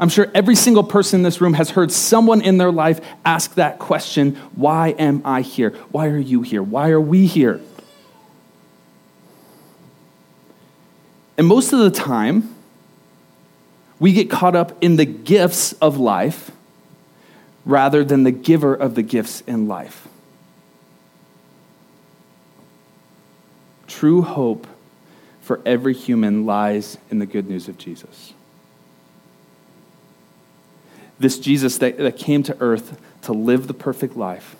I'm 0.00 0.08
sure 0.08 0.26
every 0.34 0.56
single 0.56 0.82
person 0.82 1.20
in 1.20 1.22
this 1.22 1.40
room 1.40 1.54
has 1.54 1.70
heard 1.70 1.92
someone 1.92 2.40
in 2.40 2.58
their 2.58 2.72
life 2.72 3.00
ask 3.24 3.54
that 3.54 3.78
question 3.78 4.34
Why 4.56 4.88
am 4.98 5.22
I 5.24 5.42
here? 5.42 5.70
Why 5.92 6.08
are 6.08 6.18
you 6.18 6.42
here? 6.42 6.60
Why 6.60 6.90
are 6.90 7.00
we 7.00 7.26
here? 7.26 7.60
And 11.36 11.46
most 11.46 11.72
of 11.72 11.78
the 11.78 11.90
time, 11.90 12.52
we 14.00 14.12
get 14.12 14.28
caught 14.28 14.56
up 14.56 14.76
in 14.80 14.96
the 14.96 15.04
gifts 15.04 15.72
of 15.74 15.98
life 15.98 16.50
rather 17.64 18.04
than 18.04 18.24
the 18.24 18.32
giver 18.32 18.74
of 18.74 18.96
the 18.96 19.02
gifts 19.02 19.42
in 19.42 19.68
life. 19.68 20.08
True 23.86 24.22
hope 24.22 24.66
for 25.48 25.62
every 25.64 25.94
human 25.94 26.44
lies 26.44 26.98
in 27.10 27.20
the 27.20 27.24
good 27.24 27.48
news 27.48 27.68
of 27.68 27.78
Jesus. 27.78 28.34
This 31.18 31.38
Jesus 31.38 31.78
that, 31.78 31.96
that 31.96 32.18
came 32.18 32.42
to 32.42 32.56
earth 32.60 33.00
to 33.22 33.32
live 33.32 33.66
the 33.66 33.72
perfect 33.72 34.14
life, 34.14 34.56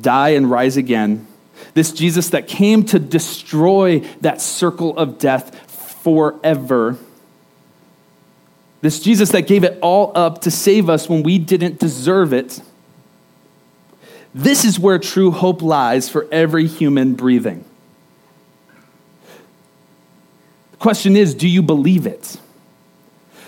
die 0.00 0.30
and 0.30 0.50
rise 0.50 0.78
again. 0.78 1.26
This 1.74 1.92
Jesus 1.92 2.30
that 2.30 2.48
came 2.48 2.82
to 2.86 2.98
destroy 2.98 3.98
that 4.22 4.40
circle 4.40 4.96
of 4.96 5.18
death 5.18 5.70
forever. 6.02 6.96
This 8.80 9.00
Jesus 9.00 9.28
that 9.32 9.42
gave 9.42 9.64
it 9.64 9.78
all 9.82 10.12
up 10.14 10.40
to 10.40 10.50
save 10.50 10.88
us 10.88 11.10
when 11.10 11.22
we 11.22 11.38
didn't 11.38 11.78
deserve 11.78 12.32
it. 12.32 12.62
This 14.34 14.64
is 14.64 14.78
where 14.78 14.98
true 14.98 15.30
hope 15.30 15.60
lies 15.60 16.08
for 16.08 16.26
every 16.32 16.66
human 16.66 17.12
breathing. 17.12 17.66
The 20.69 20.69
question 20.80 21.14
is 21.14 21.34
do 21.34 21.46
you 21.46 21.62
believe 21.62 22.06
it? 22.06 22.38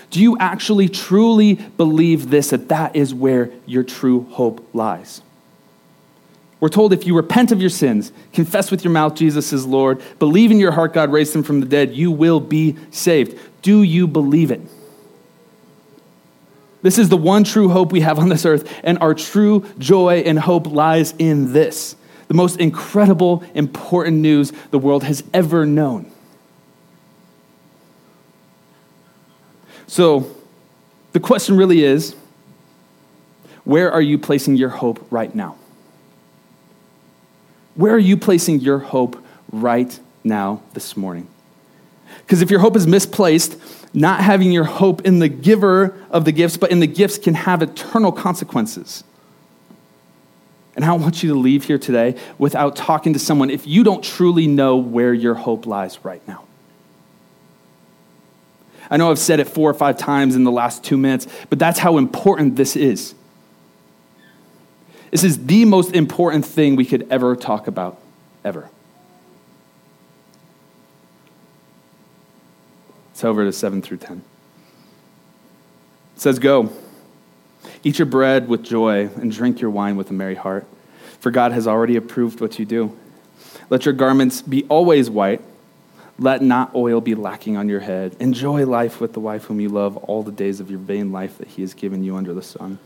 Do 0.09 0.21
you 0.21 0.37
actually 0.37 0.87
truly 0.87 1.55
believe 1.55 2.29
this 2.29 2.51
that 2.51 2.69
that 2.69 2.95
is 2.95 3.13
where 3.13 3.49
your 3.65 3.83
true 3.83 4.27
hope 4.29 4.65
lies? 4.73 5.21
We're 6.59 6.69
told 6.69 6.93
if 6.93 7.05
you 7.05 7.13
repent 7.13 7.51
of 7.51 7.59
your 7.59 7.69
sins, 7.69 8.13
confess 8.31 8.71
with 8.71 8.85
your 8.85 8.93
mouth 8.93 9.15
Jesus 9.15 9.51
is 9.51 9.65
Lord, 9.65 10.01
believe 10.19 10.49
in 10.49 10.59
your 10.59 10.71
heart 10.71 10.93
God 10.93 11.11
raised 11.11 11.35
him 11.35 11.43
from 11.43 11.59
the 11.59 11.65
dead, 11.65 11.93
you 11.93 12.09
will 12.09 12.39
be 12.39 12.77
saved. 12.91 13.37
Do 13.61 13.83
you 13.83 14.07
believe 14.07 14.49
it? 14.49 14.61
This 16.81 16.97
is 16.97 17.09
the 17.09 17.17
one 17.17 17.43
true 17.43 17.67
hope 17.67 17.91
we 17.91 18.01
have 18.01 18.19
on 18.19 18.29
this 18.29 18.45
earth, 18.45 18.71
and 18.83 18.97
our 18.99 19.13
true 19.13 19.65
joy 19.77 20.19
and 20.25 20.39
hope 20.39 20.67
lies 20.67 21.13
in 21.17 21.51
this 21.51 21.97
the 22.29 22.33
most 22.33 22.59
incredible, 22.59 23.43
important 23.53 24.17
news 24.17 24.53
the 24.71 24.79
world 24.79 25.03
has 25.03 25.23
ever 25.33 25.65
known. 25.65 26.12
So, 29.87 30.29
the 31.11 31.19
question 31.19 31.57
really 31.57 31.83
is 31.83 32.15
where 33.63 33.91
are 33.91 34.01
you 34.01 34.17
placing 34.17 34.57
your 34.57 34.69
hope 34.69 35.05
right 35.11 35.33
now? 35.33 35.57
Where 37.75 37.93
are 37.93 37.99
you 37.99 38.17
placing 38.17 38.59
your 38.59 38.79
hope 38.79 39.23
right 39.51 39.97
now 40.23 40.61
this 40.73 40.95
morning? 40.97 41.27
Because 42.19 42.41
if 42.41 42.51
your 42.51 42.59
hope 42.59 42.75
is 42.75 42.85
misplaced, 42.85 43.57
not 43.93 44.21
having 44.21 44.51
your 44.51 44.63
hope 44.63 45.01
in 45.01 45.19
the 45.19 45.29
giver 45.29 45.95
of 46.09 46.25
the 46.25 46.31
gifts, 46.31 46.57
but 46.57 46.71
in 46.71 46.79
the 46.79 46.87
gifts 46.87 47.17
can 47.17 47.33
have 47.33 47.61
eternal 47.61 48.11
consequences. 48.11 49.03
And 50.75 50.83
I 50.83 50.93
want 50.93 51.21
you 51.21 51.29
to 51.33 51.39
leave 51.39 51.65
here 51.65 51.77
today 51.77 52.15
without 52.37 52.75
talking 52.75 53.13
to 53.13 53.19
someone 53.19 53.49
if 53.49 53.67
you 53.67 53.83
don't 53.83 54.03
truly 54.03 54.47
know 54.47 54.77
where 54.77 55.13
your 55.13 55.35
hope 55.35 55.65
lies 55.65 56.03
right 56.03 56.25
now. 56.27 56.45
I 58.93 58.97
know 58.97 59.09
I've 59.09 59.17
said 59.17 59.39
it 59.39 59.45
four 59.45 59.71
or 59.71 59.73
five 59.73 59.97
times 59.97 60.35
in 60.35 60.43
the 60.43 60.51
last 60.51 60.83
two 60.83 60.97
minutes, 60.97 61.25
but 61.49 61.57
that's 61.57 61.79
how 61.79 61.97
important 61.97 62.57
this 62.57 62.75
is. 62.75 63.15
This 65.09 65.23
is 65.23 65.47
the 65.47 65.65
most 65.65 65.95
important 65.95 66.45
thing 66.45 66.75
we 66.75 66.85
could 66.85 67.07
ever 67.09 67.35
talk 67.35 67.65
about, 67.65 67.99
ever. 68.45 68.69
It's 73.13 73.23
over 73.23 73.43
to 73.43 73.51
7 73.51 73.81
through 73.81 73.97
10. 73.97 74.21
It 76.15 76.21
says, 76.21 76.37
Go, 76.37 76.71
eat 77.83 77.97
your 77.97 78.05
bread 78.05 78.47
with 78.47 78.61
joy, 78.61 79.09
and 79.15 79.31
drink 79.31 79.59
your 79.59 79.71
wine 79.71 79.95
with 79.95 80.11
a 80.11 80.13
merry 80.13 80.35
heart, 80.35 80.67
for 81.19 81.31
God 81.31 81.51
has 81.51 81.65
already 81.65 81.95
approved 81.95 82.41
what 82.41 82.59
you 82.59 82.65
do. 82.65 82.95
Let 83.71 83.85
your 83.85 83.95
garments 83.95 84.43
be 84.43 84.65
always 84.65 85.09
white. 85.09 85.41
Let 86.19 86.41
not 86.41 86.75
oil 86.75 87.01
be 87.01 87.15
lacking 87.15 87.57
on 87.57 87.69
your 87.69 87.79
head. 87.79 88.15
Enjoy 88.19 88.65
life 88.65 89.01
with 89.01 89.13
the 89.13 89.19
wife 89.19 89.45
whom 89.45 89.59
you 89.59 89.69
love 89.69 89.97
all 89.97 90.23
the 90.23 90.31
days 90.31 90.59
of 90.59 90.69
your 90.69 90.79
vain 90.79 91.11
life 91.11 91.37
that 91.39 91.47
he 91.47 91.61
has 91.61 91.73
given 91.73 92.03
you 92.03 92.15
under 92.15 92.33
the 92.33 92.43
sun 92.43 92.79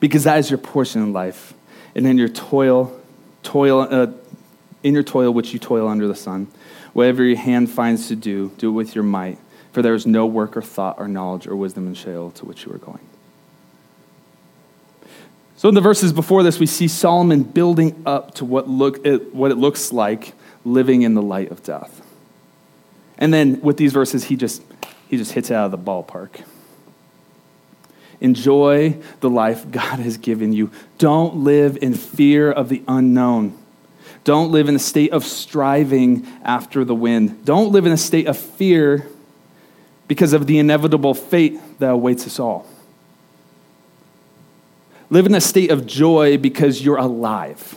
because 0.00 0.24
that 0.24 0.38
is 0.38 0.50
your 0.50 0.58
portion 0.58 1.02
in 1.02 1.12
life. 1.12 1.54
And 1.94 2.06
in 2.06 2.18
your 2.18 2.28
toil, 2.28 2.98
toil, 3.42 3.80
uh, 3.90 4.08
in 4.82 4.94
your 4.94 5.02
toil 5.02 5.32
which 5.32 5.52
you 5.52 5.58
toil 5.58 5.88
under 5.88 6.06
the 6.06 6.14
sun, 6.14 6.48
whatever 6.92 7.24
your 7.24 7.38
hand 7.38 7.70
finds 7.70 8.08
to 8.08 8.16
do, 8.16 8.52
do 8.58 8.68
it 8.68 8.72
with 8.72 8.94
your 8.94 9.04
might. 9.04 9.38
For 9.72 9.82
there 9.82 9.94
is 9.94 10.06
no 10.06 10.26
work 10.26 10.56
or 10.56 10.62
thought 10.62 10.96
or 10.98 11.08
knowledge 11.08 11.46
or 11.46 11.54
wisdom 11.56 11.86
in 11.86 11.94
Sheol 11.94 12.30
to 12.32 12.46
which 12.46 12.64
you 12.64 12.72
are 12.72 12.78
going. 12.78 13.06
So 15.56 15.68
in 15.68 15.74
the 15.74 15.80
verses 15.80 16.12
before 16.12 16.42
this, 16.42 16.58
we 16.58 16.66
see 16.66 16.88
Solomon 16.88 17.42
building 17.42 18.02
up 18.04 18.34
to 18.34 18.44
what, 18.44 18.68
look, 18.68 19.04
what 19.32 19.50
it 19.50 19.56
looks 19.56 19.92
like 19.92 20.34
living 20.64 21.02
in 21.02 21.14
the 21.14 21.22
light 21.22 21.50
of 21.50 21.62
death. 21.62 22.05
And 23.18 23.32
then 23.32 23.60
with 23.60 23.76
these 23.76 23.92
verses, 23.92 24.24
he 24.24 24.36
just, 24.36 24.62
he 25.08 25.16
just 25.16 25.32
hits 25.32 25.50
it 25.50 25.54
out 25.54 25.66
of 25.66 25.70
the 25.70 25.78
ballpark. 25.78 26.42
Enjoy 28.20 28.96
the 29.20 29.30
life 29.30 29.70
God 29.70 29.98
has 29.98 30.16
given 30.16 30.52
you. 30.52 30.70
Don't 30.98 31.36
live 31.38 31.78
in 31.80 31.94
fear 31.94 32.50
of 32.50 32.68
the 32.68 32.82
unknown. 32.88 33.58
Don't 34.24 34.50
live 34.50 34.68
in 34.68 34.74
a 34.74 34.80
state 34.80 35.12
of 35.12 35.24
striving 35.24 36.26
after 36.42 36.84
the 36.84 36.94
wind. 36.94 37.44
Don't 37.44 37.72
live 37.72 37.86
in 37.86 37.92
a 37.92 37.96
state 37.96 38.26
of 38.26 38.36
fear 38.36 39.06
because 40.08 40.32
of 40.32 40.46
the 40.46 40.58
inevitable 40.58 41.14
fate 41.14 41.60
that 41.78 41.90
awaits 41.90 42.26
us 42.26 42.40
all. 42.40 42.66
Live 45.10 45.26
in 45.26 45.34
a 45.34 45.40
state 45.40 45.70
of 45.70 45.86
joy 45.86 46.38
because 46.38 46.84
you're 46.84 46.96
alive. 46.96 47.76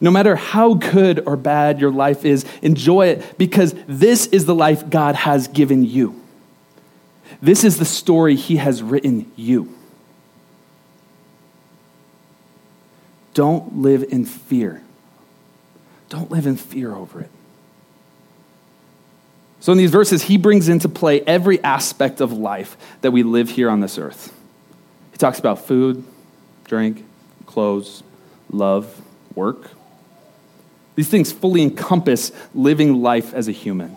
No 0.00 0.10
matter 0.10 0.34
how 0.34 0.74
good 0.74 1.22
or 1.26 1.36
bad 1.36 1.80
your 1.80 1.90
life 1.90 2.24
is, 2.24 2.44
enjoy 2.62 3.08
it 3.08 3.38
because 3.38 3.74
this 3.86 4.26
is 4.28 4.46
the 4.46 4.54
life 4.54 4.88
God 4.88 5.14
has 5.14 5.48
given 5.48 5.84
you. 5.84 6.20
This 7.42 7.64
is 7.64 7.78
the 7.78 7.84
story 7.84 8.34
he 8.34 8.56
has 8.56 8.82
written 8.82 9.30
you. 9.36 9.74
Don't 13.34 13.78
live 13.78 14.04
in 14.08 14.24
fear. 14.24 14.82
Don't 16.08 16.30
live 16.30 16.46
in 16.46 16.56
fear 16.56 16.94
over 16.94 17.20
it. 17.20 17.30
So, 19.60 19.72
in 19.72 19.78
these 19.78 19.90
verses, 19.90 20.22
he 20.22 20.38
brings 20.38 20.68
into 20.68 20.88
play 20.88 21.20
every 21.22 21.62
aspect 21.62 22.20
of 22.20 22.32
life 22.32 22.76
that 23.02 23.10
we 23.10 23.22
live 23.22 23.50
here 23.50 23.68
on 23.68 23.80
this 23.80 23.98
earth. 23.98 24.34
He 25.12 25.18
talks 25.18 25.38
about 25.38 25.66
food, 25.66 26.02
drink, 26.64 27.04
clothes, 27.44 28.02
love, 28.50 29.02
work. 29.34 29.70
These 30.96 31.08
things 31.08 31.32
fully 31.32 31.62
encompass 31.62 32.32
living 32.54 33.02
life 33.02 33.32
as 33.32 33.48
a 33.48 33.52
human. 33.52 33.96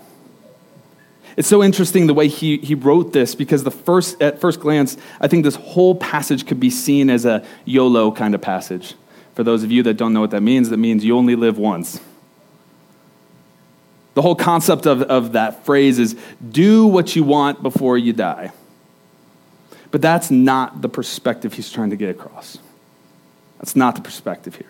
It's 1.35 1.47
so 1.47 1.63
interesting 1.63 2.07
the 2.07 2.13
way 2.13 2.27
he, 2.27 2.57
he 2.57 2.75
wrote 2.75 3.13
this 3.13 3.33
because 3.33 3.63
the 3.63 3.71
first, 3.71 4.21
at 4.21 4.39
first 4.39 4.59
glance, 4.59 4.97
I 5.19 5.27
think 5.27 5.43
this 5.43 5.55
whole 5.55 5.95
passage 5.95 6.45
could 6.45 6.59
be 6.59 6.69
seen 6.69 7.09
as 7.09 7.25
a 7.25 7.43
YOLO 7.65 8.11
kind 8.11 8.35
of 8.35 8.41
passage. 8.41 8.93
For 9.33 9.43
those 9.43 9.63
of 9.63 9.71
you 9.71 9.81
that 9.83 9.95
don't 9.95 10.13
know 10.13 10.21
what 10.21 10.31
that 10.31 10.41
means, 10.41 10.69
that 10.69 10.77
means 10.77 11.03
you 11.03 11.17
only 11.17 11.35
live 11.35 11.57
once. 11.57 11.99
The 14.13 14.21
whole 14.21 14.35
concept 14.35 14.85
of, 14.85 15.01
of 15.01 15.31
that 15.31 15.65
phrase 15.65 15.97
is 15.97 16.15
do 16.47 16.85
what 16.85 17.15
you 17.15 17.23
want 17.23 17.63
before 17.63 17.97
you 17.97 18.13
die. 18.13 18.51
But 19.89 20.03
that's 20.03 20.29
not 20.29 20.81
the 20.81 20.89
perspective 20.89 21.53
he's 21.53 21.71
trying 21.71 21.89
to 21.89 21.95
get 21.95 22.09
across. 22.09 22.59
That's 23.57 23.75
not 23.75 23.95
the 23.95 24.01
perspective 24.01 24.55
here. 24.55 24.67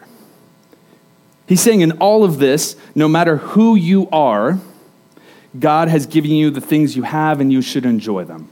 He's 1.47 1.61
saying 1.61 1.81
in 1.81 1.93
all 1.93 2.23
of 2.23 2.39
this, 2.39 2.75
no 2.95 3.07
matter 3.07 3.37
who 3.37 3.75
you 3.75 4.09
are, 4.11 4.59
God 5.59 5.87
has 5.87 6.05
given 6.05 6.31
you 6.31 6.49
the 6.49 6.61
things 6.61 6.95
you 6.95 7.03
have 7.03 7.39
and 7.39 7.51
you 7.51 7.61
should 7.61 7.85
enjoy 7.85 8.23
them. 8.23 8.49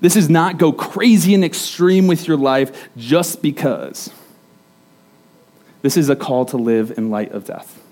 This 0.00 0.16
is 0.16 0.30
not 0.30 0.58
go 0.58 0.72
crazy 0.72 1.34
and 1.34 1.44
extreme 1.44 2.06
with 2.06 2.26
your 2.26 2.36
life 2.36 2.88
just 2.96 3.42
because. 3.42 4.10
This 5.82 5.96
is 5.96 6.08
a 6.08 6.16
call 6.16 6.44
to 6.46 6.56
live 6.56 6.96
in 6.96 7.10
light 7.10 7.32
of 7.32 7.44
death. 7.44 7.82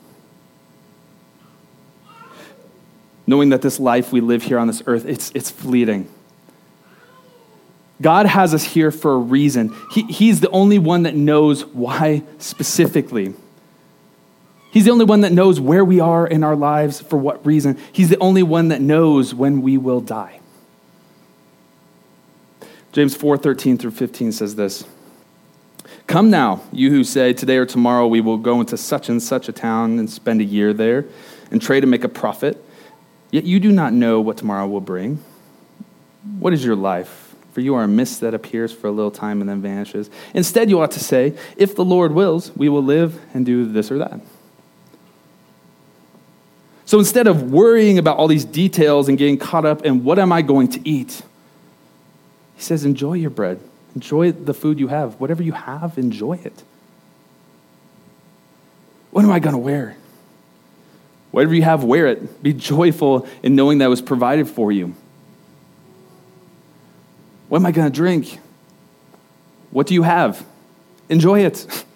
Knowing 3.26 3.48
that 3.50 3.62
this 3.62 3.80
life 3.80 4.12
we 4.12 4.20
live 4.20 4.44
here 4.44 4.58
on 4.58 4.68
this 4.68 4.82
earth, 4.86 5.04
it's, 5.04 5.32
it's 5.34 5.50
fleeting. 5.50 6.08
God 8.00 8.26
has 8.26 8.52
us 8.52 8.64
here 8.64 8.90
for 8.90 9.14
a 9.14 9.18
reason. 9.18 9.74
He, 9.90 10.02
he's 10.02 10.40
the 10.40 10.50
only 10.50 10.78
one 10.78 11.04
that 11.04 11.14
knows 11.14 11.64
why 11.64 12.22
specifically. 12.38 13.34
He's 14.70 14.84
the 14.84 14.90
only 14.90 15.06
one 15.06 15.22
that 15.22 15.32
knows 15.32 15.58
where 15.58 15.84
we 15.84 16.00
are 16.00 16.26
in 16.26 16.44
our 16.44 16.56
lives 16.56 17.00
for 17.00 17.16
what 17.16 17.44
reason. 17.46 17.78
He's 17.92 18.10
the 18.10 18.18
only 18.18 18.42
one 18.42 18.68
that 18.68 18.82
knows 18.82 19.34
when 19.34 19.62
we 19.62 19.78
will 19.78 20.00
die. 20.00 20.40
James 22.92 23.16
4:13 23.16 23.78
through 23.78 23.92
15 23.92 24.32
says 24.32 24.56
this. 24.56 24.84
Come 26.06 26.30
now, 26.30 26.60
you 26.72 26.90
who 26.90 27.04
say 27.04 27.32
today 27.32 27.56
or 27.56 27.66
tomorrow 27.66 28.06
we 28.06 28.20
will 28.20 28.36
go 28.36 28.60
into 28.60 28.76
such 28.76 29.08
and 29.08 29.22
such 29.22 29.48
a 29.48 29.52
town 29.52 29.98
and 29.98 30.08
spend 30.08 30.40
a 30.40 30.44
year 30.44 30.72
there 30.72 31.06
and 31.50 31.60
trade 31.60 31.82
and 31.82 31.90
make 31.90 32.04
a 32.04 32.08
profit, 32.08 32.62
yet 33.30 33.44
you 33.44 33.58
do 33.58 33.72
not 33.72 33.92
know 33.92 34.20
what 34.20 34.36
tomorrow 34.36 34.66
will 34.66 34.80
bring. 34.80 35.22
What 36.38 36.52
is 36.52 36.64
your 36.64 36.76
life? 36.76 37.25
For 37.56 37.62
you 37.62 37.74
are 37.74 37.84
a 37.84 37.88
mist 37.88 38.20
that 38.20 38.34
appears 38.34 38.70
for 38.70 38.86
a 38.86 38.90
little 38.90 39.10
time 39.10 39.40
and 39.40 39.48
then 39.48 39.62
vanishes. 39.62 40.10
Instead, 40.34 40.68
you 40.68 40.78
ought 40.78 40.90
to 40.90 41.00
say, 41.00 41.32
If 41.56 41.74
the 41.74 41.86
Lord 41.86 42.12
wills, 42.12 42.54
we 42.54 42.68
will 42.68 42.82
live 42.82 43.18
and 43.32 43.46
do 43.46 43.64
this 43.64 43.90
or 43.90 43.96
that. 43.96 44.20
So 46.84 46.98
instead 46.98 47.26
of 47.26 47.50
worrying 47.50 47.96
about 47.96 48.18
all 48.18 48.28
these 48.28 48.44
details 48.44 49.08
and 49.08 49.16
getting 49.16 49.38
caught 49.38 49.64
up 49.64 49.86
in 49.86 50.04
what 50.04 50.18
am 50.18 50.32
I 50.32 50.42
going 50.42 50.68
to 50.68 50.86
eat, 50.86 51.22
he 52.56 52.62
says, 52.62 52.84
enjoy 52.84 53.14
your 53.14 53.30
bread. 53.30 53.58
Enjoy 53.94 54.32
the 54.32 54.52
food 54.52 54.78
you 54.78 54.88
have. 54.88 55.18
Whatever 55.18 55.42
you 55.42 55.52
have, 55.52 55.96
enjoy 55.96 56.34
it. 56.34 56.62
What 59.12 59.24
am 59.24 59.30
I 59.30 59.38
going 59.38 59.54
to 59.54 59.58
wear? 59.58 59.96
Whatever 61.30 61.54
you 61.54 61.62
have, 61.62 61.84
wear 61.84 62.06
it. 62.08 62.42
Be 62.42 62.52
joyful 62.52 63.26
in 63.42 63.56
knowing 63.56 63.78
that 63.78 63.86
it 63.86 63.88
was 63.88 64.02
provided 64.02 64.46
for 64.46 64.70
you. 64.70 64.94
What 67.48 67.58
am 67.58 67.66
I 67.66 67.72
going 67.72 67.90
to 67.90 67.94
drink? 67.94 68.40
What 69.70 69.86
do 69.86 69.94
you 69.94 70.02
have? 70.02 70.44
Enjoy 71.08 71.40
it. 71.44 71.84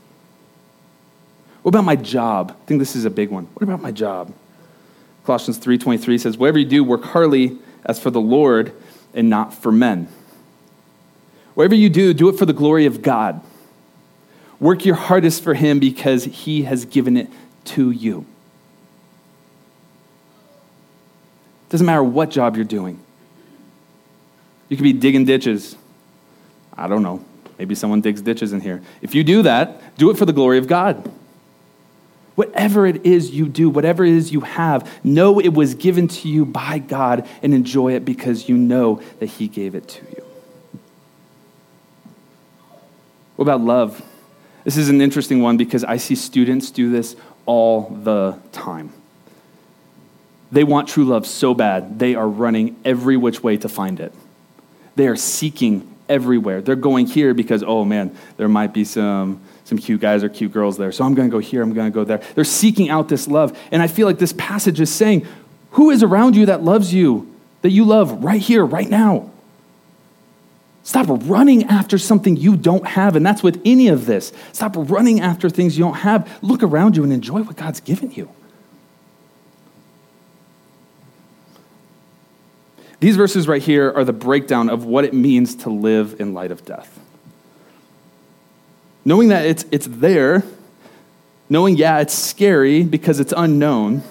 What 1.62 1.74
about 1.74 1.84
my 1.84 1.96
job? 1.96 2.56
I 2.58 2.64
think 2.64 2.78
this 2.78 2.96
is 2.96 3.04
a 3.04 3.10
big 3.10 3.28
one. 3.30 3.44
What 3.52 3.62
about 3.62 3.82
my 3.82 3.92
job? 3.92 4.32
Colossians 5.24 5.58
3:23 5.58 6.16
says, 6.16 6.38
"Whatever 6.38 6.58
you 6.58 6.64
do, 6.64 6.82
work 6.82 7.04
heartily 7.04 7.58
as 7.84 8.00
for 8.00 8.10
the 8.10 8.20
Lord 8.20 8.72
and 9.12 9.28
not 9.28 9.52
for 9.52 9.70
men." 9.70 10.08
Whatever 11.54 11.74
you 11.74 11.90
do, 11.90 12.14
do 12.14 12.30
it 12.30 12.38
for 12.38 12.46
the 12.46 12.54
glory 12.54 12.86
of 12.86 13.02
God. 13.02 13.42
Work 14.58 14.86
your 14.86 14.94
hardest 14.94 15.42
for 15.42 15.52
Him 15.52 15.78
because 15.78 16.24
He 16.24 16.62
has 16.62 16.86
given 16.86 17.16
it 17.16 17.28
to 17.66 17.90
you. 17.90 18.24
Doesn't 21.68 21.86
matter 21.86 22.02
what 22.02 22.30
job 22.30 22.56
you're 22.56 22.64
doing. 22.64 23.00
You 24.70 24.76
could 24.76 24.84
be 24.84 24.94
digging 24.94 25.26
ditches. 25.26 25.76
I 26.74 26.86
don't 26.86 27.02
know. 27.02 27.22
Maybe 27.58 27.74
someone 27.74 28.00
digs 28.00 28.22
ditches 28.22 28.54
in 28.54 28.62
here. 28.62 28.80
If 29.02 29.14
you 29.14 29.22
do 29.22 29.42
that, 29.42 29.98
do 29.98 30.08
it 30.08 30.16
for 30.16 30.24
the 30.24 30.32
glory 30.32 30.56
of 30.56 30.66
God. 30.66 31.12
Whatever 32.36 32.86
it 32.86 33.04
is 33.04 33.32
you 33.32 33.48
do, 33.48 33.68
whatever 33.68 34.02
it 34.02 34.14
is 34.14 34.32
you 34.32 34.40
have, 34.40 34.90
know 35.04 35.38
it 35.38 35.52
was 35.52 35.74
given 35.74 36.08
to 36.08 36.28
you 36.28 36.46
by 36.46 36.78
God 36.78 37.28
and 37.42 37.52
enjoy 37.52 37.92
it 37.92 38.06
because 38.06 38.48
you 38.48 38.56
know 38.56 39.02
that 39.18 39.26
He 39.26 39.46
gave 39.46 39.74
it 39.74 39.88
to 39.88 40.06
you. 40.06 40.24
What 43.36 43.42
about 43.42 43.60
love? 43.60 44.02
This 44.64 44.76
is 44.76 44.88
an 44.88 45.00
interesting 45.00 45.42
one 45.42 45.56
because 45.56 45.84
I 45.84 45.96
see 45.96 46.14
students 46.14 46.70
do 46.70 46.90
this 46.90 47.16
all 47.44 47.90
the 47.90 48.38
time. 48.52 48.92
They 50.52 50.64
want 50.64 50.88
true 50.88 51.04
love 51.04 51.26
so 51.26 51.54
bad, 51.54 51.98
they 51.98 52.14
are 52.14 52.28
running 52.28 52.76
every 52.84 53.16
which 53.16 53.42
way 53.42 53.56
to 53.58 53.68
find 53.68 54.00
it. 54.00 54.14
They 55.00 55.08
are 55.08 55.16
seeking 55.16 55.96
everywhere. 56.10 56.60
They're 56.60 56.76
going 56.76 57.06
here 57.06 57.32
because, 57.32 57.62
oh 57.62 57.86
man, 57.86 58.14
there 58.36 58.48
might 58.48 58.74
be 58.74 58.84
some, 58.84 59.40
some 59.64 59.78
cute 59.78 59.98
guys 59.98 60.22
or 60.22 60.28
cute 60.28 60.52
girls 60.52 60.76
there. 60.76 60.92
So 60.92 61.06
I'm 61.06 61.14
going 61.14 61.30
to 61.30 61.32
go 61.32 61.38
here, 61.38 61.62
I'm 61.62 61.72
going 61.72 61.90
to 61.90 61.94
go 61.94 62.04
there. 62.04 62.18
They're 62.34 62.44
seeking 62.44 62.90
out 62.90 63.08
this 63.08 63.26
love. 63.26 63.58
And 63.72 63.80
I 63.80 63.86
feel 63.86 64.06
like 64.06 64.18
this 64.18 64.34
passage 64.34 64.78
is 64.78 64.92
saying, 64.92 65.26
who 65.70 65.88
is 65.88 66.02
around 66.02 66.36
you 66.36 66.44
that 66.44 66.62
loves 66.62 66.92
you, 66.92 67.34
that 67.62 67.70
you 67.70 67.86
love 67.86 68.22
right 68.22 68.42
here, 68.42 68.62
right 68.62 68.90
now? 68.90 69.30
Stop 70.82 71.06
running 71.08 71.64
after 71.64 71.96
something 71.96 72.36
you 72.36 72.54
don't 72.54 72.86
have, 72.86 73.16
and 73.16 73.24
that's 73.24 73.42
with 73.42 73.58
any 73.64 73.88
of 73.88 74.04
this. 74.04 74.34
Stop 74.52 74.74
running 74.76 75.22
after 75.22 75.48
things 75.48 75.78
you 75.78 75.84
don't 75.84 75.94
have. 75.94 76.30
Look 76.42 76.62
around 76.62 76.94
you 76.94 77.04
and 77.04 77.12
enjoy 77.14 77.40
what 77.40 77.56
God's 77.56 77.80
given 77.80 78.10
you. 78.10 78.28
These 83.00 83.16
verses 83.16 83.48
right 83.48 83.62
here 83.62 83.90
are 83.90 84.04
the 84.04 84.12
breakdown 84.12 84.68
of 84.68 84.84
what 84.84 85.04
it 85.04 85.14
means 85.14 85.54
to 85.56 85.70
live 85.70 86.20
in 86.20 86.34
light 86.34 86.50
of 86.50 86.64
death. 86.64 86.98
Knowing 89.04 89.28
that 89.28 89.46
it's, 89.46 89.64
it's 89.72 89.86
there, 89.88 90.44
knowing, 91.48 91.76
yeah, 91.76 91.98
it's 91.98 92.14
scary 92.14 92.82
because 92.82 93.18
it's 93.18 93.32
unknown, 93.36 94.02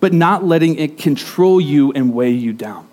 but 0.00 0.12
not 0.12 0.44
letting 0.44 0.76
it 0.76 0.98
control 0.98 1.60
you 1.60 1.92
and 1.92 2.14
weigh 2.14 2.30
you 2.30 2.52
down 2.52 2.88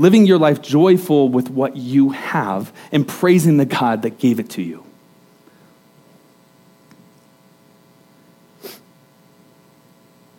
living 0.00 0.24
your 0.24 0.38
life 0.38 0.62
joyful 0.62 1.28
with 1.28 1.50
what 1.50 1.76
you 1.76 2.10
have 2.10 2.72
and 2.90 3.06
praising 3.06 3.58
the 3.58 3.66
God 3.66 4.02
that 4.02 4.18
gave 4.18 4.40
it 4.40 4.48
to 4.50 4.62
you. 4.62 4.82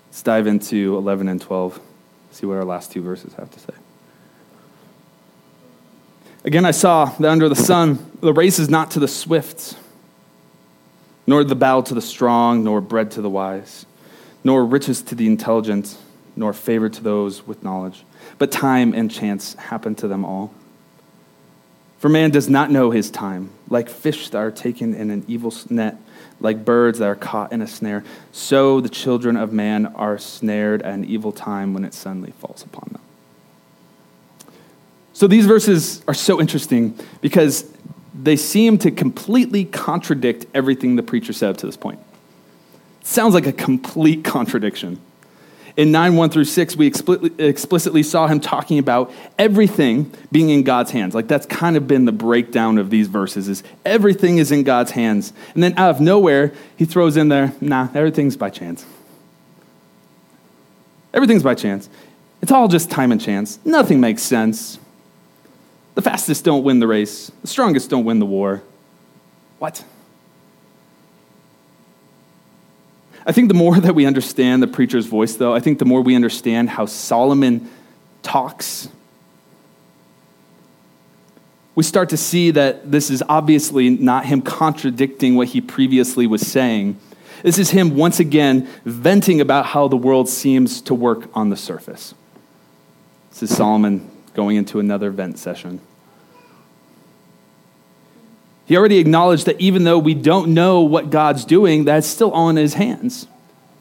Let's 0.08 0.24
dive 0.24 0.48
into 0.48 0.98
11 0.98 1.28
and 1.28 1.40
12, 1.40 1.80
see 2.42 2.48
what 2.48 2.58
our 2.58 2.66
last 2.66 2.92
two 2.92 3.02
verses 3.02 3.34
have 3.36 3.50
to 3.52 3.60
say. 3.60 3.74
Again, 6.44 6.66
I 6.66 6.72
saw 6.72 7.06
that 7.06 7.30
under 7.30 7.48
the 7.48 7.56
sun, 7.56 8.12
the 8.20 8.34
race 8.34 8.60
is 8.60 8.68
not 8.68 8.92
to 8.92 9.00
the 9.00 9.08
swift, 9.08 9.78
nor 11.26 11.44
the 11.44 11.56
battle 11.56 11.84
to 11.84 11.94
the 11.94 12.02
strong, 12.02 12.64
nor 12.64 12.82
bread 12.82 13.12
to 13.12 13.22
the 13.22 13.30
wise, 13.30 13.86
nor 14.44 14.66
riches 14.66 15.02
to 15.04 15.16
the 15.16 15.28
intelligent, 15.28 15.98
nor 16.36 16.52
favor 16.52 16.90
to 16.90 17.02
those 17.02 17.46
with 17.48 17.64
knowledge 17.64 18.04
but 18.38 18.52
time 18.52 18.94
and 18.94 19.12
chance 19.12 19.54
happen 19.56 19.96
to 19.96 20.08
them 20.08 20.26
all. 20.26 20.52
For 22.00 22.10
man 22.10 22.32
does 22.32 22.50
not 22.50 22.72
know 22.72 22.90
his 22.90 23.12
time, 23.12 23.52
like 23.70 23.90
fish 23.90 24.30
that 24.30 24.38
are 24.40 24.52
taken 24.52 24.96
in 24.96 25.12
an 25.12 25.24
evil 25.28 25.54
net, 25.70 25.98
like 26.42 26.66
birds 26.66 27.00
that 27.00 27.06
are 27.06 27.16
caught 27.16 27.52
in 27.52 27.62
a 27.62 27.68
snare, 27.68 28.04
so 28.32 28.82
the 28.82 28.90
children 28.90 29.38
of 29.38 29.54
man 29.54 29.86
are 29.88 30.18
snared 30.18 30.82
at 30.82 30.94
an 30.94 31.06
evil 31.06 31.32
time 31.32 31.74
when 31.74 31.86
it 31.86 31.94
suddenly 31.94 32.32
falls 32.32 32.64
upon 32.64 32.90
them. 32.92 33.02
So 35.14 35.28
these 35.28 35.46
verses 35.46 36.02
are 36.08 36.14
so 36.14 36.42
interesting 36.42 36.98
because 37.22 37.72
they 38.14 38.36
seem 38.36 38.78
to 38.80 38.92
completely 38.92 39.66
contradict 39.66 40.46
everything 40.54 40.96
the 40.96 41.04
preacher 41.04 41.34
said 41.34 41.52
up 41.52 41.58
to 41.58 41.66
this 41.66 41.78
point. 41.78 42.00
It 43.02 43.08
sounds 43.08 43.34
like 43.34 43.46
a 43.46 43.54
complete 43.54 44.24
contradiction. 44.24 45.00
In 45.78 45.92
9 45.92 46.16
1 46.16 46.30
through 46.30 46.46
6, 46.46 46.76
we 46.76 46.88
explicitly 46.88 48.04
saw 48.04 48.28
him 48.28 48.40
talking 48.40 48.78
about 48.78 49.12
everything 49.38 50.12
being 50.32 50.50
in 50.50 50.64
God's 50.64 50.92
hands. 50.92 51.16
Like 51.16 51.28
that's 51.28 51.46
kind 51.46 51.78
of 51.78 51.88
been 51.88 52.06
the 52.06 52.12
breakdown 52.12 52.78
of 52.78 52.90
these 52.90 53.08
verses 53.08 53.48
is 53.48 53.64
everything 53.86 54.38
is 54.38 54.52
in 54.52 54.64
God's 54.64 54.92
hands. 54.92 55.32
And 55.54 55.64
then 55.64 55.74
out 55.78 55.90
of 55.90 56.02
nowhere, 56.02 56.54
he 56.76 56.86
throws 56.86 57.16
in 57.16 57.30
there, 57.30 57.54
nah, 57.62 57.88
everything's 57.94 58.36
by 58.36 58.50
chance. 58.50 58.86
Everything's 61.14 61.44
by 61.44 61.56
chance. 61.56 61.90
It's 62.42 62.52
all 62.52 62.68
just 62.68 62.90
time 62.90 63.12
and 63.12 63.22
chance. 63.22 63.60
Nothing 63.64 64.00
makes 64.00 64.24
sense. 64.24 64.80
The 65.96 66.02
fastest 66.02 66.44
don't 66.44 66.64
win 66.64 66.80
the 66.80 66.88
race. 66.88 67.32
The 67.42 67.48
strongest 67.48 67.90
don't 67.90 68.06
win 68.06 68.20
the 68.20 68.26
war. 68.26 68.64
What? 69.60 69.84
I 73.26 73.32
think 73.32 73.48
the 73.48 73.54
more 73.54 73.80
that 73.80 73.94
we 73.94 74.06
understand 74.06 74.64
the 74.64 74.68
preacher's 74.68 75.06
voice, 75.06 75.36
though, 75.36 75.54
I 75.54 75.60
think 75.60 75.80
the 75.80 75.86
more 75.86 76.02
we 76.02 76.16
understand 76.16 76.70
how 76.70 76.86
Solomon 76.86 77.70
talks, 78.24 78.90
we 81.76 81.84
start 81.84 82.10
to 82.10 82.18
see 82.18 82.52
that 82.52 82.92
this 82.92 83.10
is 83.10 83.24
obviously 83.30 83.90
not 83.90 84.26
him 84.26 84.42
contradicting 84.42 85.36
what 85.36 85.50
he 85.50 85.62
previously 85.62 86.28
was 86.28 86.42
saying. 86.42 87.00
This 87.44 87.58
is 87.58 87.72
him 87.72 87.96
once 87.96 88.20
again 88.20 88.68
venting 88.86 89.42
about 89.42 89.68
how 89.68 89.88
the 89.88 89.98
world 89.98 90.28
seems 90.30 90.82
to 90.82 90.94
work 90.94 91.30
on 91.34 91.50
the 91.50 91.58
surface. 91.58 92.14
This 93.32 93.44
is 93.44 93.56
Solomon 93.56 94.10
going 94.34 94.58
into 94.58 94.80
another 94.80 95.10
vent 95.12 95.40
session. 95.40 95.80
He 98.66 98.78
already 98.78 98.98
acknowledged 98.98 99.46
that 99.48 99.60
even 99.60 99.84
though 99.84 100.00
we 100.00 100.14
don't 100.14 100.54
know 100.54 100.82
what 100.82 101.10
God's 101.10 101.46
doing, 101.46 101.86
that's 101.86 102.08
still 102.08 102.50
in 102.50 102.56
his 102.56 102.76
hands. 102.76 103.28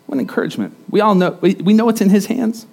What 0.06 0.18
encouragement. 0.18 0.76
We 0.90 1.00
all 1.00 1.14
know, 1.14 1.38
we, 1.40 1.54
we 1.54 1.72
know 1.72 1.88
it's 1.88 2.00
in 2.00 2.10
his 2.10 2.26
hands. 2.26 2.66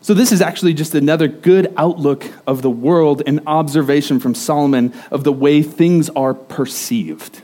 So, 0.00 0.14
this 0.14 0.32
is 0.32 0.40
actually 0.40 0.74
just 0.74 0.94
another 0.94 1.28
good 1.28 1.72
outlook 1.76 2.24
of 2.46 2.62
the 2.62 2.70
world 2.70 3.22
and 3.26 3.40
observation 3.46 4.20
from 4.20 4.34
Solomon 4.34 4.94
of 5.10 5.22
the 5.24 5.32
way 5.32 5.62
things 5.62 6.08
are 6.10 6.34
perceived. 6.34 7.42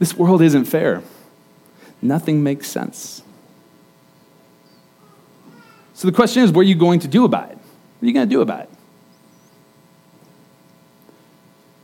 This 0.00 0.16
world 0.16 0.40
isn't 0.40 0.64
fair. 0.64 1.02
Nothing 2.02 2.42
makes 2.42 2.68
sense. 2.68 3.22
So 5.94 6.08
the 6.08 6.14
question 6.14 6.42
is, 6.42 6.50
what 6.50 6.62
are 6.62 6.64
you 6.64 6.74
going 6.74 7.00
to 7.00 7.08
do 7.08 7.26
about 7.26 7.50
it? 7.50 7.58
What 8.00 8.06
are 8.06 8.08
you 8.08 8.14
going 8.14 8.28
to 8.30 8.34
do 8.34 8.40
about 8.40 8.60
it? 8.62 8.70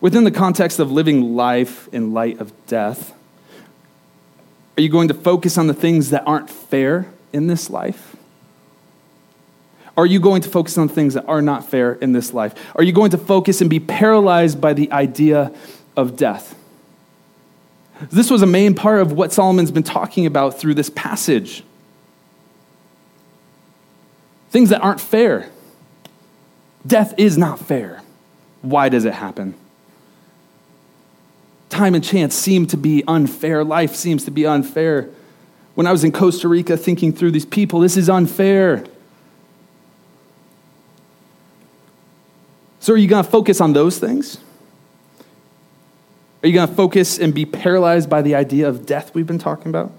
Within 0.01 0.25
the 0.25 0.31
context 0.31 0.79
of 0.79 0.91
living 0.91 1.37
life 1.37 1.89
in 1.93 2.15
light 2.15 2.41
of 2.41 2.55
death, 2.67 3.13
are 4.79 4.81
you 4.81 4.89
going 4.89 5.09
to 5.09 5.15
focus 5.15 5.59
on 5.59 5.67
the 5.67 5.75
things 5.75 6.09
that 6.11 6.23
aren't 6.27 6.49
fair 6.49 7.07
in 7.35 7.49
this 7.49 7.69
life? 7.69 8.17
Are 9.95 10.07
you 10.07 10.19
going 10.19 10.41
to 10.41 10.49
focus 10.49 10.79
on 10.79 10.89
things 10.89 11.13
that 11.13 11.27
are 11.27 11.43
not 11.43 11.69
fair 11.69 11.93
in 11.93 12.13
this 12.13 12.33
life? 12.33 12.55
Are 12.75 12.83
you 12.83 12.93
going 12.93 13.11
to 13.11 13.19
focus 13.19 13.61
and 13.61 13.69
be 13.69 13.81
paralyzed 13.81 14.59
by 14.59 14.73
the 14.73 14.91
idea 14.93 15.53
of 15.99 16.17
death? 16.17 16.55
This 18.01 18.31
was 18.31 18.41
a 18.41 18.47
main 18.47 18.75
part 18.75 19.03
of 19.03 19.13
what 19.13 19.35
Solomon's 19.35 19.71
been 19.71 19.83
talking 19.83 20.25
about 20.25 20.59
through 20.59 20.75
this 20.75 20.89
passage. 20.89 21.63
Things 24.49 24.71
that 24.71 24.81
aren't 24.81 25.01
fair. 25.01 25.51
Death 26.87 27.15
is 27.17 27.37
not 27.37 27.59
fair. 27.59 28.03
Why 28.63 28.89
does 28.89 29.05
it 29.05 29.15
happen? 29.15 29.55
Time 31.69 31.95
and 31.95 32.05
chance 32.05 32.35
seem 32.35 32.67
to 32.69 32.77
be 32.77 33.03
unfair. 33.09 33.65
Life 33.65 33.95
seems 33.95 34.25
to 34.25 34.31
be 34.31 34.47
unfair. 34.47 35.09
When 35.75 35.87
I 35.87 35.93
was 35.93 36.05
in 36.05 36.13
Costa 36.13 36.49
Rica 36.49 36.77
thinking 36.77 37.13
through 37.13 37.33
these 37.33 37.45
people, 37.45 37.81
this 37.81 37.97
is 37.97 38.09
unfair. 38.09 38.85
So, 42.81 42.93
are 42.95 42.97
you 42.97 43.09
going 43.09 43.25
to 43.25 43.31
focus 43.31 43.61
on 43.61 43.73
those 43.73 43.99
things? 43.99 44.39
Are 46.43 46.49
you 46.49 46.55
going 46.55 46.69
to 46.69 46.75
focus 46.75 47.19
and 47.19 47.35
be 47.35 47.45
paralyzed 47.45 48.09
by 48.09 48.23
the 48.23 48.37
idea 48.37 48.69
of 48.69 48.87
death 48.87 49.13
we've 49.15 49.27
been 49.27 49.39
talking 49.39 49.69
about? 49.69 49.93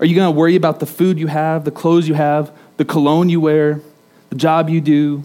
Are 0.00 0.06
you 0.06 0.16
going 0.16 0.32
to 0.32 0.36
worry 0.36 0.56
about 0.56 0.80
the 0.80 0.86
food 0.86 1.18
you 1.18 1.28
have, 1.28 1.64
the 1.64 1.70
clothes 1.70 2.08
you 2.08 2.14
have, 2.14 2.50
the 2.76 2.84
cologne 2.84 3.28
you 3.28 3.40
wear, 3.40 3.80
the 4.30 4.36
job 4.36 4.68
you 4.68 4.80
do? 4.80 5.22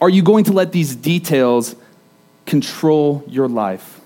Are 0.00 0.08
you 0.08 0.22
going 0.22 0.44
to 0.44 0.52
let 0.52 0.72
these 0.72 0.94
details 0.94 1.74
control 2.46 3.24
your 3.26 3.48
life? 3.48 4.00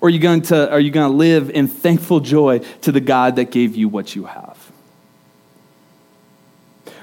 Or 0.00 0.08
are 0.08 0.10
you 0.10 0.20
going 0.20 0.42
to, 0.42 0.70
are 0.70 0.80
you 0.80 0.90
going 0.90 1.10
to 1.10 1.16
live 1.16 1.50
in 1.50 1.66
thankful 1.66 2.20
joy 2.20 2.60
to 2.82 2.92
the 2.92 3.00
God 3.00 3.36
that 3.36 3.50
gave 3.50 3.74
you 3.74 3.88
what 3.88 4.14
you 4.14 4.24
have? 4.26 4.70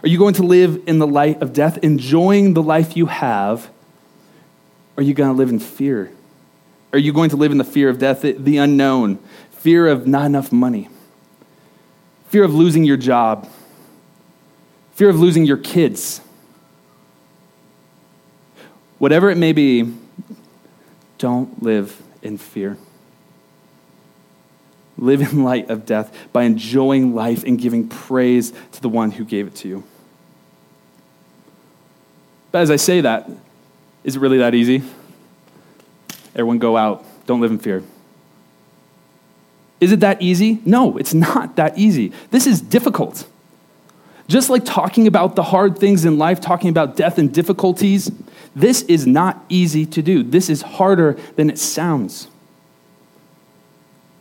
Are 0.01 0.07
you 0.07 0.17
going 0.17 0.35
to 0.35 0.43
live 0.43 0.83
in 0.87 0.99
the 0.99 1.07
light 1.07 1.41
of 1.41 1.51
death, 1.51 1.79
enjoying 1.79 2.53
the 2.53 2.63
life 2.63 2.95
you 2.95 3.07
have, 3.07 3.69
are 4.97 5.03
you 5.03 5.13
going 5.13 5.29
to 5.29 5.35
live 5.35 5.49
in 5.49 5.59
fear? 5.59 6.11
Are 6.93 6.99
you 6.99 7.11
going 7.11 7.29
to 7.31 7.35
live 7.35 7.51
in 7.51 7.57
the 7.57 7.65
fear 7.65 7.89
of 7.89 7.99
death, 7.99 8.21
the 8.21 8.57
unknown, 8.57 9.17
fear 9.51 9.87
of 9.87 10.07
not 10.07 10.25
enough 10.25 10.51
money, 10.51 10.87
fear 12.29 12.43
of 12.43 12.53
losing 12.53 12.85
your 12.85 12.97
job, 12.97 13.49
fear 14.93 15.09
of 15.09 15.19
losing 15.19 15.43
your 15.43 15.57
kids? 15.57 16.21
Whatever 19.05 19.29
it 19.29 19.37
may 19.37 19.53
be, 19.53 19.93
don't 21.19 21.61
live 21.61 22.01
in 22.23 22.39
fear. 22.39 22.75
Live 24.97 25.21
in 25.21 25.43
light 25.43 25.69
of 25.69 25.85
death 25.85 26.11
by 26.33 26.41
enjoying 26.41 27.13
life 27.13 27.43
and 27.43 27.59
giving 27.59 27.87
praise 27.87 28.51
to 28.71 28.81
the 28.81 28.89
one 28.89 29.11
who 29.11 29.23
gave 29.23 29.45
it 29.45 29.53
to 29.57 29.67
you. 29.67 29.83
But 32.51 32.63
as 32.63 32.71
I 32.71 32.77
say 32.77 33.01
that, 33.01 33.29
is 34.03 34.15
it 34.15 34.19
really 34.21 34.39
that 34.39 34.55
easy? 34.55 34.81
Everyone 36.33 36.57
go 36.57 36.75
out. 36.75 37.05
Don't 37.27 37.41
live 37.41 37.51
in 37.51 37.59
fear. 37.59 37.83
Is 39.79 39.91
it 39.91 39.99
that 39.99 40.19
easy? 40.19 40.63
No, 40.65 40.97
it's 40.97 41.13
not 41.13 41.57
that 41.57 41.77
easy. 41.77 42.11
This 42.31 42.47
is 42.47 42.59
difficult. 42.59 43.27
Just 44.27 44.49
like 44.49 44.65
talking 44.65 45.07
about 45.07 45.35
the 45.35 45.43
hard 45.43 45.77
things 45.77 46.03
in 46.05 46.17
life, 46.17 46.41
talking 46.41 46.69
about 46.69 46.95
death 46.95 47.17
and 47.17 47.33
difficulties, 47.33 48.11
this 48.55 48.81
is 48.83 49.05
not 49.05 49.43
easy 49.49 49.85
to 49.85 50.01
do. 50.01 50.23
This 50.23 50.49
is 50.49 50.61
harder 50.61 51.13
than 51.35 51.49
it 51.49 51.59
sounds. 51.59 52.27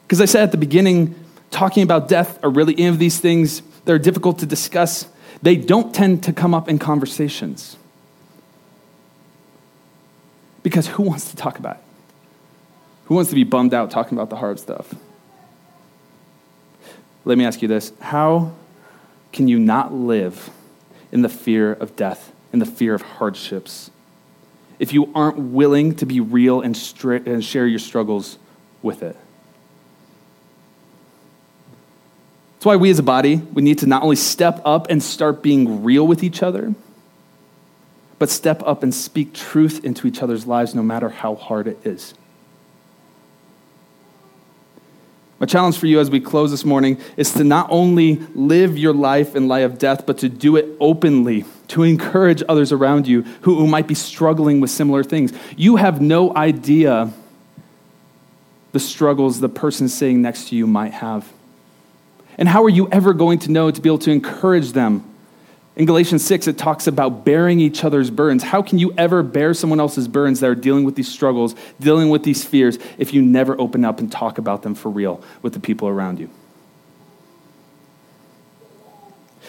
Because 0.07 0.21
I 0.21 0.27
said 0.27 0.43
at 0.43 0.51
the 0.53 0.59
beginning, 0.59 1.15
talking 1.51 1.83
about 1.83 2.09
death 2.09 2.39
or 2.43 2.51
really 2.51 2.75
any 2.75 2.87
of 2.87 2.99
these 2.99 3.19
things 3.19 3.63
that 3.85 3.93
are 3.93 3.99
difficult 3.99 4.41
to 4.41 4.47
discuss, 4.47 5.09
they 5.41 5.57
don't 5.57 5.95
tend 5.95 6.23
to 6.25 6.33
come 6.33 6.55
up 6.55 6.69
in 6.69 6.79
conversations. 6.79 7.77
Because 10.63 10.89
who 10.89 11.03
wants 11.03 11.31
to 11.31 11.37
talk 11.37 11.59
about 11.59 11.77
it? 11.77 11.83
Who 13.07 13.15
wants 13.15 13.31
to 13.31 13.35
be 13.35 13.45
bummed 13.45 13.73
out 13.73 13.91
talking 13.91 14.17
about 14.17 14.31
the 14.31 14.37
hard 14.37 14.59
stuff? 14.59 14.95
Let 17.25 17.39
me 17.39 17.45
ask 17.45 17.63
you 17.63 17.69
this 17.69 17.93
How 18.01 18.53
can 19.35 19.49
you 19.49 19.59
not 19.59 19.93
live 19.93 20.51
in 21.13 21.23
the 21.23 21.29
fear 21.29 21.73
of 21.73 21.97
death, 21.97 22.33
in 22.53 22.61
the 22.61 22.67
fear 22.67 22.95
of 22.95 23.03
hardships, 23.03 23.91
if 24.79 24.93
you 24.93 25.11
aren't 25.15 25.37
willing 25.37 25.95
to 25.97 26.07
be 26.07 26.21
real 26.21 26.61
and, 26.61 26.75
stri- 26.75 27.27
and 27.27 27.45
share 27.45 27.67
your 27.67 27.81
struggles 27.81 28.39
with 28.81 29.03
it? 29.03 29.17
That's 32.55 32.67
why 32.67 32.77
we 32.77 32.91
as 32.91 32.99
a 32.99 33.03
body, 33.03 33.37
we 33.37 33.61
need 33.61 33.79
to 33.81 33.87
not 33.87 34.05
only 34.05 34.17
step 34.17 34.63
up 34.65 34.89
and 34.89 35.03
start 35.03 35.43
being 35.43 35.83
real 35.83 36.07
with 36.07 36.23
each 36.23 36.43
other, 36.43 36.75
but 38.19 38.31
step 38.31 38.63
up 38.65 38.83
and 38.83 38.95
speak 38.95 39.35
truth 39.35 39.85
into 39.85 40.07
each 40.07 40.23
other's 40.23 40.47
lives 40.47 40.75
no 40.75 40.83
matter 40.83 41.09
how 41.09 41.35
hard 41.35 41.67
it 41.67 41.79
is. 41.85 42.15
My 45.45 45.47
challenge 45.47 45.77
for 45.77 45.87
you 45.87 46.01
as 46.01 46.09
we 46.09 46.21
close 46.21 46.51
this 46.51 46.65
morning 46.65 46.99
is 47.19 47.35
to 47.35 47.45
not 47.45 47.67
only 47.69 48.15
live 48.35 48.79
your 48.79 48.95
life 48.95 49.37
in 49.37 49.47
light 49.47 49.65
of 49.65 49.79
death, 49.79 50.07
but 50.07 50.17
to 50.21 50.31
do 50.31 50.57
it 50.57 50.67
openly, 50.81 51.45
to 51.69 51.83
encourage 51.83 52.43
others 52.49 52.73
around 52.73 53.07
you 53.07 53.25
who, 53.43 53.57
who 53.57 53.67
might 53.67 53.87
be 53.87 53.95
struggling 53.95 54.63
with 54.63 54.71
similar 54.71 55.05
things. 55.05 55.35
You 55.55 55.77
have 55.77 56.01
no 56.01 56.35
idea 56.35 57.13
the 58.73 58.81
struggles 58.81 59.41
the 59.41 59.51
person 59.51 59.91
sitting 59.91 60.23
next 60.23 60.49
to 60.49 60.57
you 60.57 60.67
might 60.67 60.95
have. 60.95 61.31
And 62.39 62.49
how 62.49 62.65
are 62.65 62.71
you 62.71 62.89
ever 62.91 63.13
going 63.13 63.39
to 63.41 63.51
know 63.51 63.71
to 63.71 63.81
be 63.83 63.91
able 63.91 63.99
to 63.99 64.13
encourage 64.13 64.73
them 64.73 65.05
in 65.77 65.87
Galatians 65.87 66.25
6, 66.25 66.47
it 66.47 66.57
talks 66.57 66.87
about 66.87 67.25
bearing 67.25 67.59
each 67.59 67.83
other's 67.83 68.09
burdens. 68.09 68.45
How 68.45 68.63
can 68.63 68.79
you 68.79 68.95
ever 68.97 69.25
bear 69.25 69.53
someone 69.55 69.81
else's 69.81 70.07
burdens 70.07 70.39
that 70.41 70.49
are 70.49 70.55
dealing 70.55 70.85
with 70.85 70.95
these 70.95 71.09
struggles, 71.09 71.57
dealing 71.81 72.11
with 72.11 72.23
these 72.23 72.45
fears, 72.45 72.79
if 72.97 73.13
you 73.13 73.23
never 73.23 73.61
open 73.61 73.85
up 73.85 73.99
and 73.99 74.11
talk 74.11 74.39
about 74.39 74.63
them 74.63 74.77
for 74.77 74.89
real 74.89 75.21
with 75.43 75.53
the 75.53 75.59
people 75.59 75.89
around 75.89 76.21
you? 76.21 76.31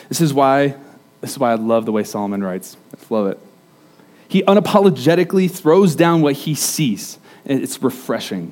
This 0.09 0.19
is 0.19 0.33
why, 0.33 0.75
this 1.21 1.31
is 1.31 1.39
why 1.39 1.51
I 1.51 1.55
love 1.55 1.85
the 1.85 1.91
way 1.91 2.03
Solomon 2.03 2.43
writes. 2.43 2.75
I 2.91 3.13
love 3.13 3.27
it. 3.27 3.39
He 4.27 4.41
unapologetically 4.43 5.49
throws 5.49 5.95
down 5.95 6.23
what 6.23 6.33
he 6.33 6.55
sees, 6.55 7.19
and 7.45 7.61
it's 7.61 7.81
refreshing. 7.83 8.51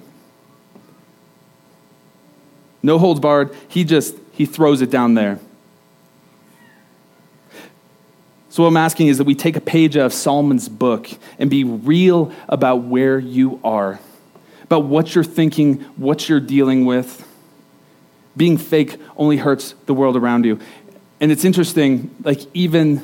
No 2.83 2.99
holds 2.99 3.19
barred. 3.19 3.55
He 3.67 3.83
just, 3.83 4.15
he 4.31 4.45
throws 4.45 4.81
it 4.81 4.91
down 4.91 5.15
there. 5.15 5.39
So, 8.53 8.61
what 8.61 8.69
I'm 8.69 8.77
asking 8.77 9.07
is 9.07 9.17
that 9.17 9.23
we 9.23 9.33
take 9.33 9.55
a 9.55 9.61
page 9.61 9.97
out 9.97 10.05
of 10.05 10.13
Solomon's 10.13 10.69
book 10.69 11.09
and 11.39 11.49
be 11.49 11.63
real 11.63 12.31
about 12.47 12.83
where 12.83 13.17
you 13.17 13.59
are, 13.63 13.99
about 14.61 14.83
what 14.83 15.15
you're 15.15 15.23
thinking, 15.23 15.79
what 15.97 16.29
you're 16.29 16.39
dealing 16.39 16.85
with. 16.85 17.27
Being 18.37 18.59
fake 18.59 18.97
only 19.17 19.37
hurts 19.37 19.73
the 19.87 19.95
world 19.95 20.15
around 20.15 20.45
you. 20.45 20.59
And 21.19 21.31
it's 21.31 21.43
interesting, 21.43 22.13
like, 22.23 22.41
even 22.53 23.03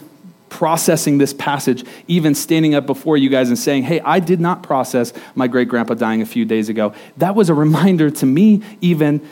processing 0.50 1.18
this 1.18 1.34
passage, 1.34 1.84
even 2.08 2.36
standing 2.36 2.76
up 2.76 2.86
before 2.86 3.18
you 3.18 3.30
guys 3.30 3.48
and 3.48 3.58
saying, 3.58 3.82
Hey, 3.82 4.02
I 4.02 4.20
did 4.20 4.40
not 4.40 4.62
process 4.62 5.14
my 5.34 5.48
great 5.48 5.68
grandpa 5.68 5.96
dying 5.96 6.22
a 6.22 6.28
few 6.28 6.46
days 6.46 6.70
ago. 6.70 6.94
That 7.18 7.34
was 7.34 7.50
a 7.50 7.56
reminder 7.56 8.12
to 8.12 8.26
me, 8.28 8.62
even 8.82 9.28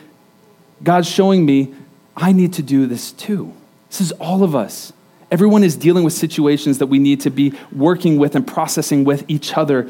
God's 0.82 1.08
showing 1.08 1.46
me, 1.46 1.76
I 2.16 2.32
need 2.32 2.54
to 2.54 2.64
do 2.64 2.88
this 2.88 3.12
too. 3.12 3.54
This 3.90 4.02
is 4.02 4.12
all 4.14 4.42
of 4.42 4.56
us. 4.56 4.94
Everyone 5.30 5.64
is 5.64 5.76
dealing 5.76 6.04
with 6.04 6.14
situations 6.14 6.78
that 6.78 6.88
we 6.88 7.00
need 7.00 7.22
to 7.22 7.30
be 7.30 7.54
working 7.72 8.18
with 8.18 8.36
and 8.36 8.48
processing 8.48 9.04
with 9.04 9.26
each 9.28 9.58
other. 9.58 9.90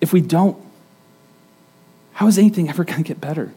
If 0.00 0.12
we 0.12 0.22
don't, 0.22 0.56
how 2.14 2.26
is 2.26 2.38
anything 2.38 2.68
ever 2.68 2.84
going 2.84 3.02
to 3.02 3.08
get 3.08 3.20
better? 3.20 3.52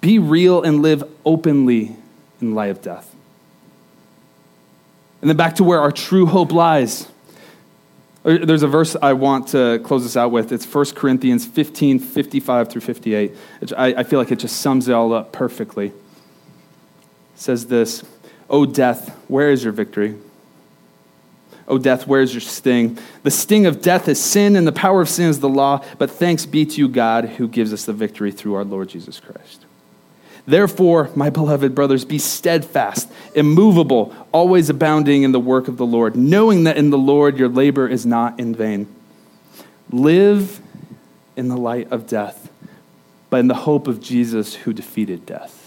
Be 0.00 0.18
real 0.18 0.62
and 0.62 0.82
live 0.82 1.02
openly 1.24 1.96
in 2.40 2.54
light 2.54 2.70
of 2.70 2.82
death. 2.82 3.14
And 5.20 5.30
then 5.30 5.36
back 5.36 5.56
to 5.56 5.64
where 5.64 5.80
our 5.80 5.90
true 5.90 6.26
hope 6.26 6.52
lies. 6.52 7.08
There's 8.22 8.62
a 8.62 8.68
verse 8.68 8.96
I 9.00 9.14
want 9.14 9.48
to 9.48 9.80
close 9.84 10.02
this 10.02 10.16
out 10.16 10.30
with. 10.30 10.52
It's 10.52 10.66
1 10.66 10.86
Corinthians 10.94 11.44
15, 11.46 11.98
55 11.98 12.68
through 12.68 12.80
58. 12.82 13.36
I, 13.76 13.86
I 13.94 14.02
feel 14.02 14.18
like 14.18 14.30
it 14.30 14.38
just 14.38 14.58
sums 14.58 14.88
it 14.88 14.92
all 14.92 15.12
up 15.12 15.32
perfectly. 15.32 15.92
Says 17.44 17.66
this 17.66 18.02
O 18.48 18.64
death, 18.64 19.10
where 19.28 19.50
is 19.50 19.64
your 19.64 19.72
victory? 19.74 20.14
O 21.68 21.76
death, 21.76 22.06
where 22.06 22.22
is 22.22 22.32
your 22.32 22.40
sting? 22.40 22.96
The 23.22 23.30
sting 23.30 23.66
of 23.66 23.82
death 23.82 24.08
is 24.08 24.18
sin, 24.18 24.56
and 24.56 24.66
the 24.66 24.72
power 24.72 25.02
of 25.02 25.10
sin 25.10 25.28
is 25.28 25.40
the 25.40 25.48
law. 25.48 25.84
But 25.98 26.10
thanks 26.10 26.46
be 26.46 26.64
to 26.64 26.78
you, 26.78 26.88
God, 26.88 27.26
who 27.26 27.46
gives 27.46 27.74
us 27.74 27.84
the 27.84 27.92
victory 27.92 28.32
through 28.32 28.54
our 28.54 28.64
Lord 28.64 28.88
Jesus 28.88 29.20
Christ. 29.20 29.66
Therefore, 30.46 31.10
my 31.14 31.28
beloved 31.28 31.74
brothers, 31.74 32.06
be 32.06 32.18
steadfast, 32.18 33.12
immovable, 33.34 34.14
always 34.32 34.70
abounding 34.70 35.22
in 35.22 35.32
the 35.32 35.40
work 35.40 35.68
of 35.68 35.76
the 35.76 35.86
Lord, 35.86 36.16
knowing 36.16 36.64
that 36.64 36.78
in 36.78 36.88
the 36.88 36.96
Lord 36.96 37.38
your 37.38 37.50
labor 37.50 37.86
is 37.86 38.06
not 38.06 38.40
in 38.40 38.54
vain. 38.54 38.86
Live 39.90 40.62
in 41.36 41.48
the 41.48 41.58
light 41.58 41.92
of 41.92 42.06
death, 42.06 42.50
but 43.28 43.40
in 43.40 43.48
the 43.48 43.54
hope 43.54 43.86
of 43.86 44.00
Jesus 44.00 44.54
who 44.54 44.72
defeated 44.72 45.26
death, 45.26 45.63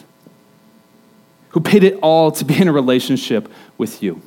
who 1.50 1.60
paid 1.60 1.84
it 1.84 1.98
all 2.02 2.32
to 2.32 2.46
be 2.46 2.60
in 2.60 2.68
a 2.68 2.74
relationship 2.74 3.52
with 3.78 4.04
you. 4.04 4.22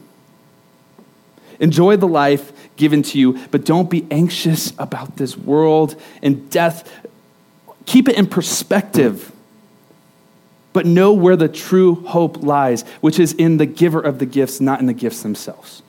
Enjoy 1.58 1.96
the 1.96 2.08
life 2.08 2.52
given 2.76 3.02
to 3.02 3.18
you, 3.18 3.38
but 3.50 3.64
don't 3.64 3.90
be 3.90 4.06
anxious 4.10 4.72
about 4.78 5.16
this 5.16 5.36
world 5.36 6.00
and 6.22 6.48
death. 6.50 6.90
Keep 7.84 8.08
it 8.08 8.16
in 8.16 8.26
perspective 8.26 9.32
but 10.72 10.86
know 10.86 11.12
where 11.12 11.36
the 11.36 11.48
true 11.48 11.96
hope 12.06 12.42
lies, 12.42 12.82
which 13.00 13.18
is 13.18 13.32
in 13.32 13.56
the 13.56 13.66
giver 13.66 14.00
of 14.00 14.18
the 14.18 14.26
gifts, 14.26 14.60
not 14.60 14.80
in 14.80 14.86
the 14.86 14.92
gifts 14.92 15.22
themselves. 15.22 15.82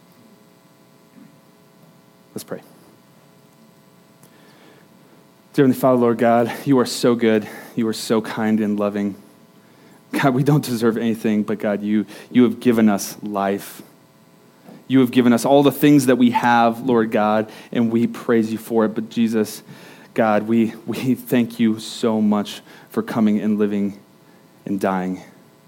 Let's 2.34 2.44
pray. 2.44 2.62
Dear 5.54 5.66
Heavenly 5.66 5.80
Father, 5.80 6.00
Lord 6.00 6.18
God, 6.18 6.52
you 6.66 6.80
are 6.80 6.86
so 6.86 7.14
good. 7.14 7.48
You 7.76 7.88
are 7.88 7.94
so 7.94 8.22
kind 8.22 8.60
and 8.60 8.80
loving. 8.80 9.16
God, 10.12 10.34
we 10.34 10.44
don't 10.44 10.64
deserve 10.64 10.98
anything, 10.98 11.44
but 11.44 11.60
God, 11.60 11.82
you, 11.82 12.06
you 12.32 12.44
have 12.44 12.60
given 12.60 12.90
us 12.90 13.22
life. 13.24 13.82
You 14.88 15.00
have 15.00 15.12
given 15.12 15.32
us 15.32 15.46
all 15.46 15.64
the 15.64 15.72
things 15.72 16.08
that 16.08 16.18
we 16.18 16.32
have, 16.32 16.82
Lord 16.82 17.12
God, 17.12 17.52
and 17.72 17.92
we 17.92 18.08
praise 18.08 18.52
you 18.52 18.58
for 18.58 18.86
it. 18.86 18.90
But 18.90 19.10
Jesus, 19.10 19.64
God, 20.14 20.48
we, 20.48 20.74
we 20.86 21.16
thank 21.16 21.60
you 21.60 21.80
so 21.80 22.22
much 22.22 22.62
for 22.90 23.02
coming 23.02 23.40
and 23.40 23.58
living 23.58 24.00
and 24.66 24.80
dying 24.80 25.24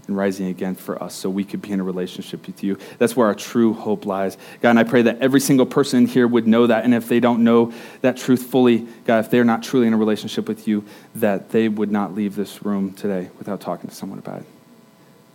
and 0.08 0.18
rising 0.18 0.48
again 0.48 0.76
for 0.76 1.02
us 1.02 1.14
so 1.14 1.30
we 1.30 1.44
could 1.44 1.62
be 1.62 1.72
in 1.72 1.80
a 1.80 1.84
relationship 1.84 2.46
with 2.46 2.64
you. 2.64 2.78
That's 2.98 3.16
where 3.16 3.28
our 3.28 3.36
true 3.36 3.74
hope 3.74 4.06
lies. 4.06 4.38
God, 4.62 4.72
and 4.72 4.80
I 4.80 4.84
pray 4.84 5.04
that 5.04 5.20
every 5.20 5.40
single 5.40 5.66
person 5.66 6.06
here 6.06 6.28
would 6.28 6.48
know 6.48 6.68
that. 6.68 6.84
And 6.84 6.94
if 6.94 7.08
they 7.08 7.20
don't 7.20 7.44
know 7.44 7.74
that 8.02 8.18
truth 8.18 8.44
fully, 8.44 8.88
God, 9.06 9.20
if 9.20 9.32
they're 9.32 9.46
not 9.46 9.64
truly 9.64 9.88
in 9.88 9.94
a 9.94 9.98
relationship 9.98 10.48
with 10.48 10.68
you, 10.68 10.84
that 11.16 11.52
they 11.52 11.70
would 11.70 11.92
not 11.92 12.14
leave 12.14 12.36
this 12.36 12.64
room 12.64 12.94
today 12.94 13.30
without 13.38 13.62
talking 13.62 13.90
to 13.90 13.96
someone 13.96 14.20
about 14.20 14.42
it. 14.42 14.46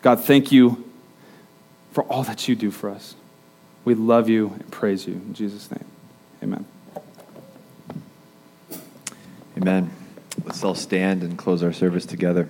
God, 0.03 0.21
thank 0.21 0.53
you 0.53 0.85
for 1.93 2.05
all 2.05 2.23
that 2.25 2.47
you 2.47 2.55
do 2.55 2.71
for 2.71 2.91
us. 2.91 3.15
We 3.85 3.95
love 3.95 4.29
you 4.29 4.49
and 4.49 4.71
praise 4.71 5.07
you. 5.07 5.15
In 5.15 5.35
Jesus' 5.35 5.71
name, 5.71 5.85
amen. 6.43 6.67
Amen. 9.57 9.91
Let's 10.45 10.63
all 10.63 10.75
stand 10.75 11.23
and 11.23 11.37
close 11.37 11.63
our 11.63 11.73
service 11.73 12.07
together. 12.07 12.49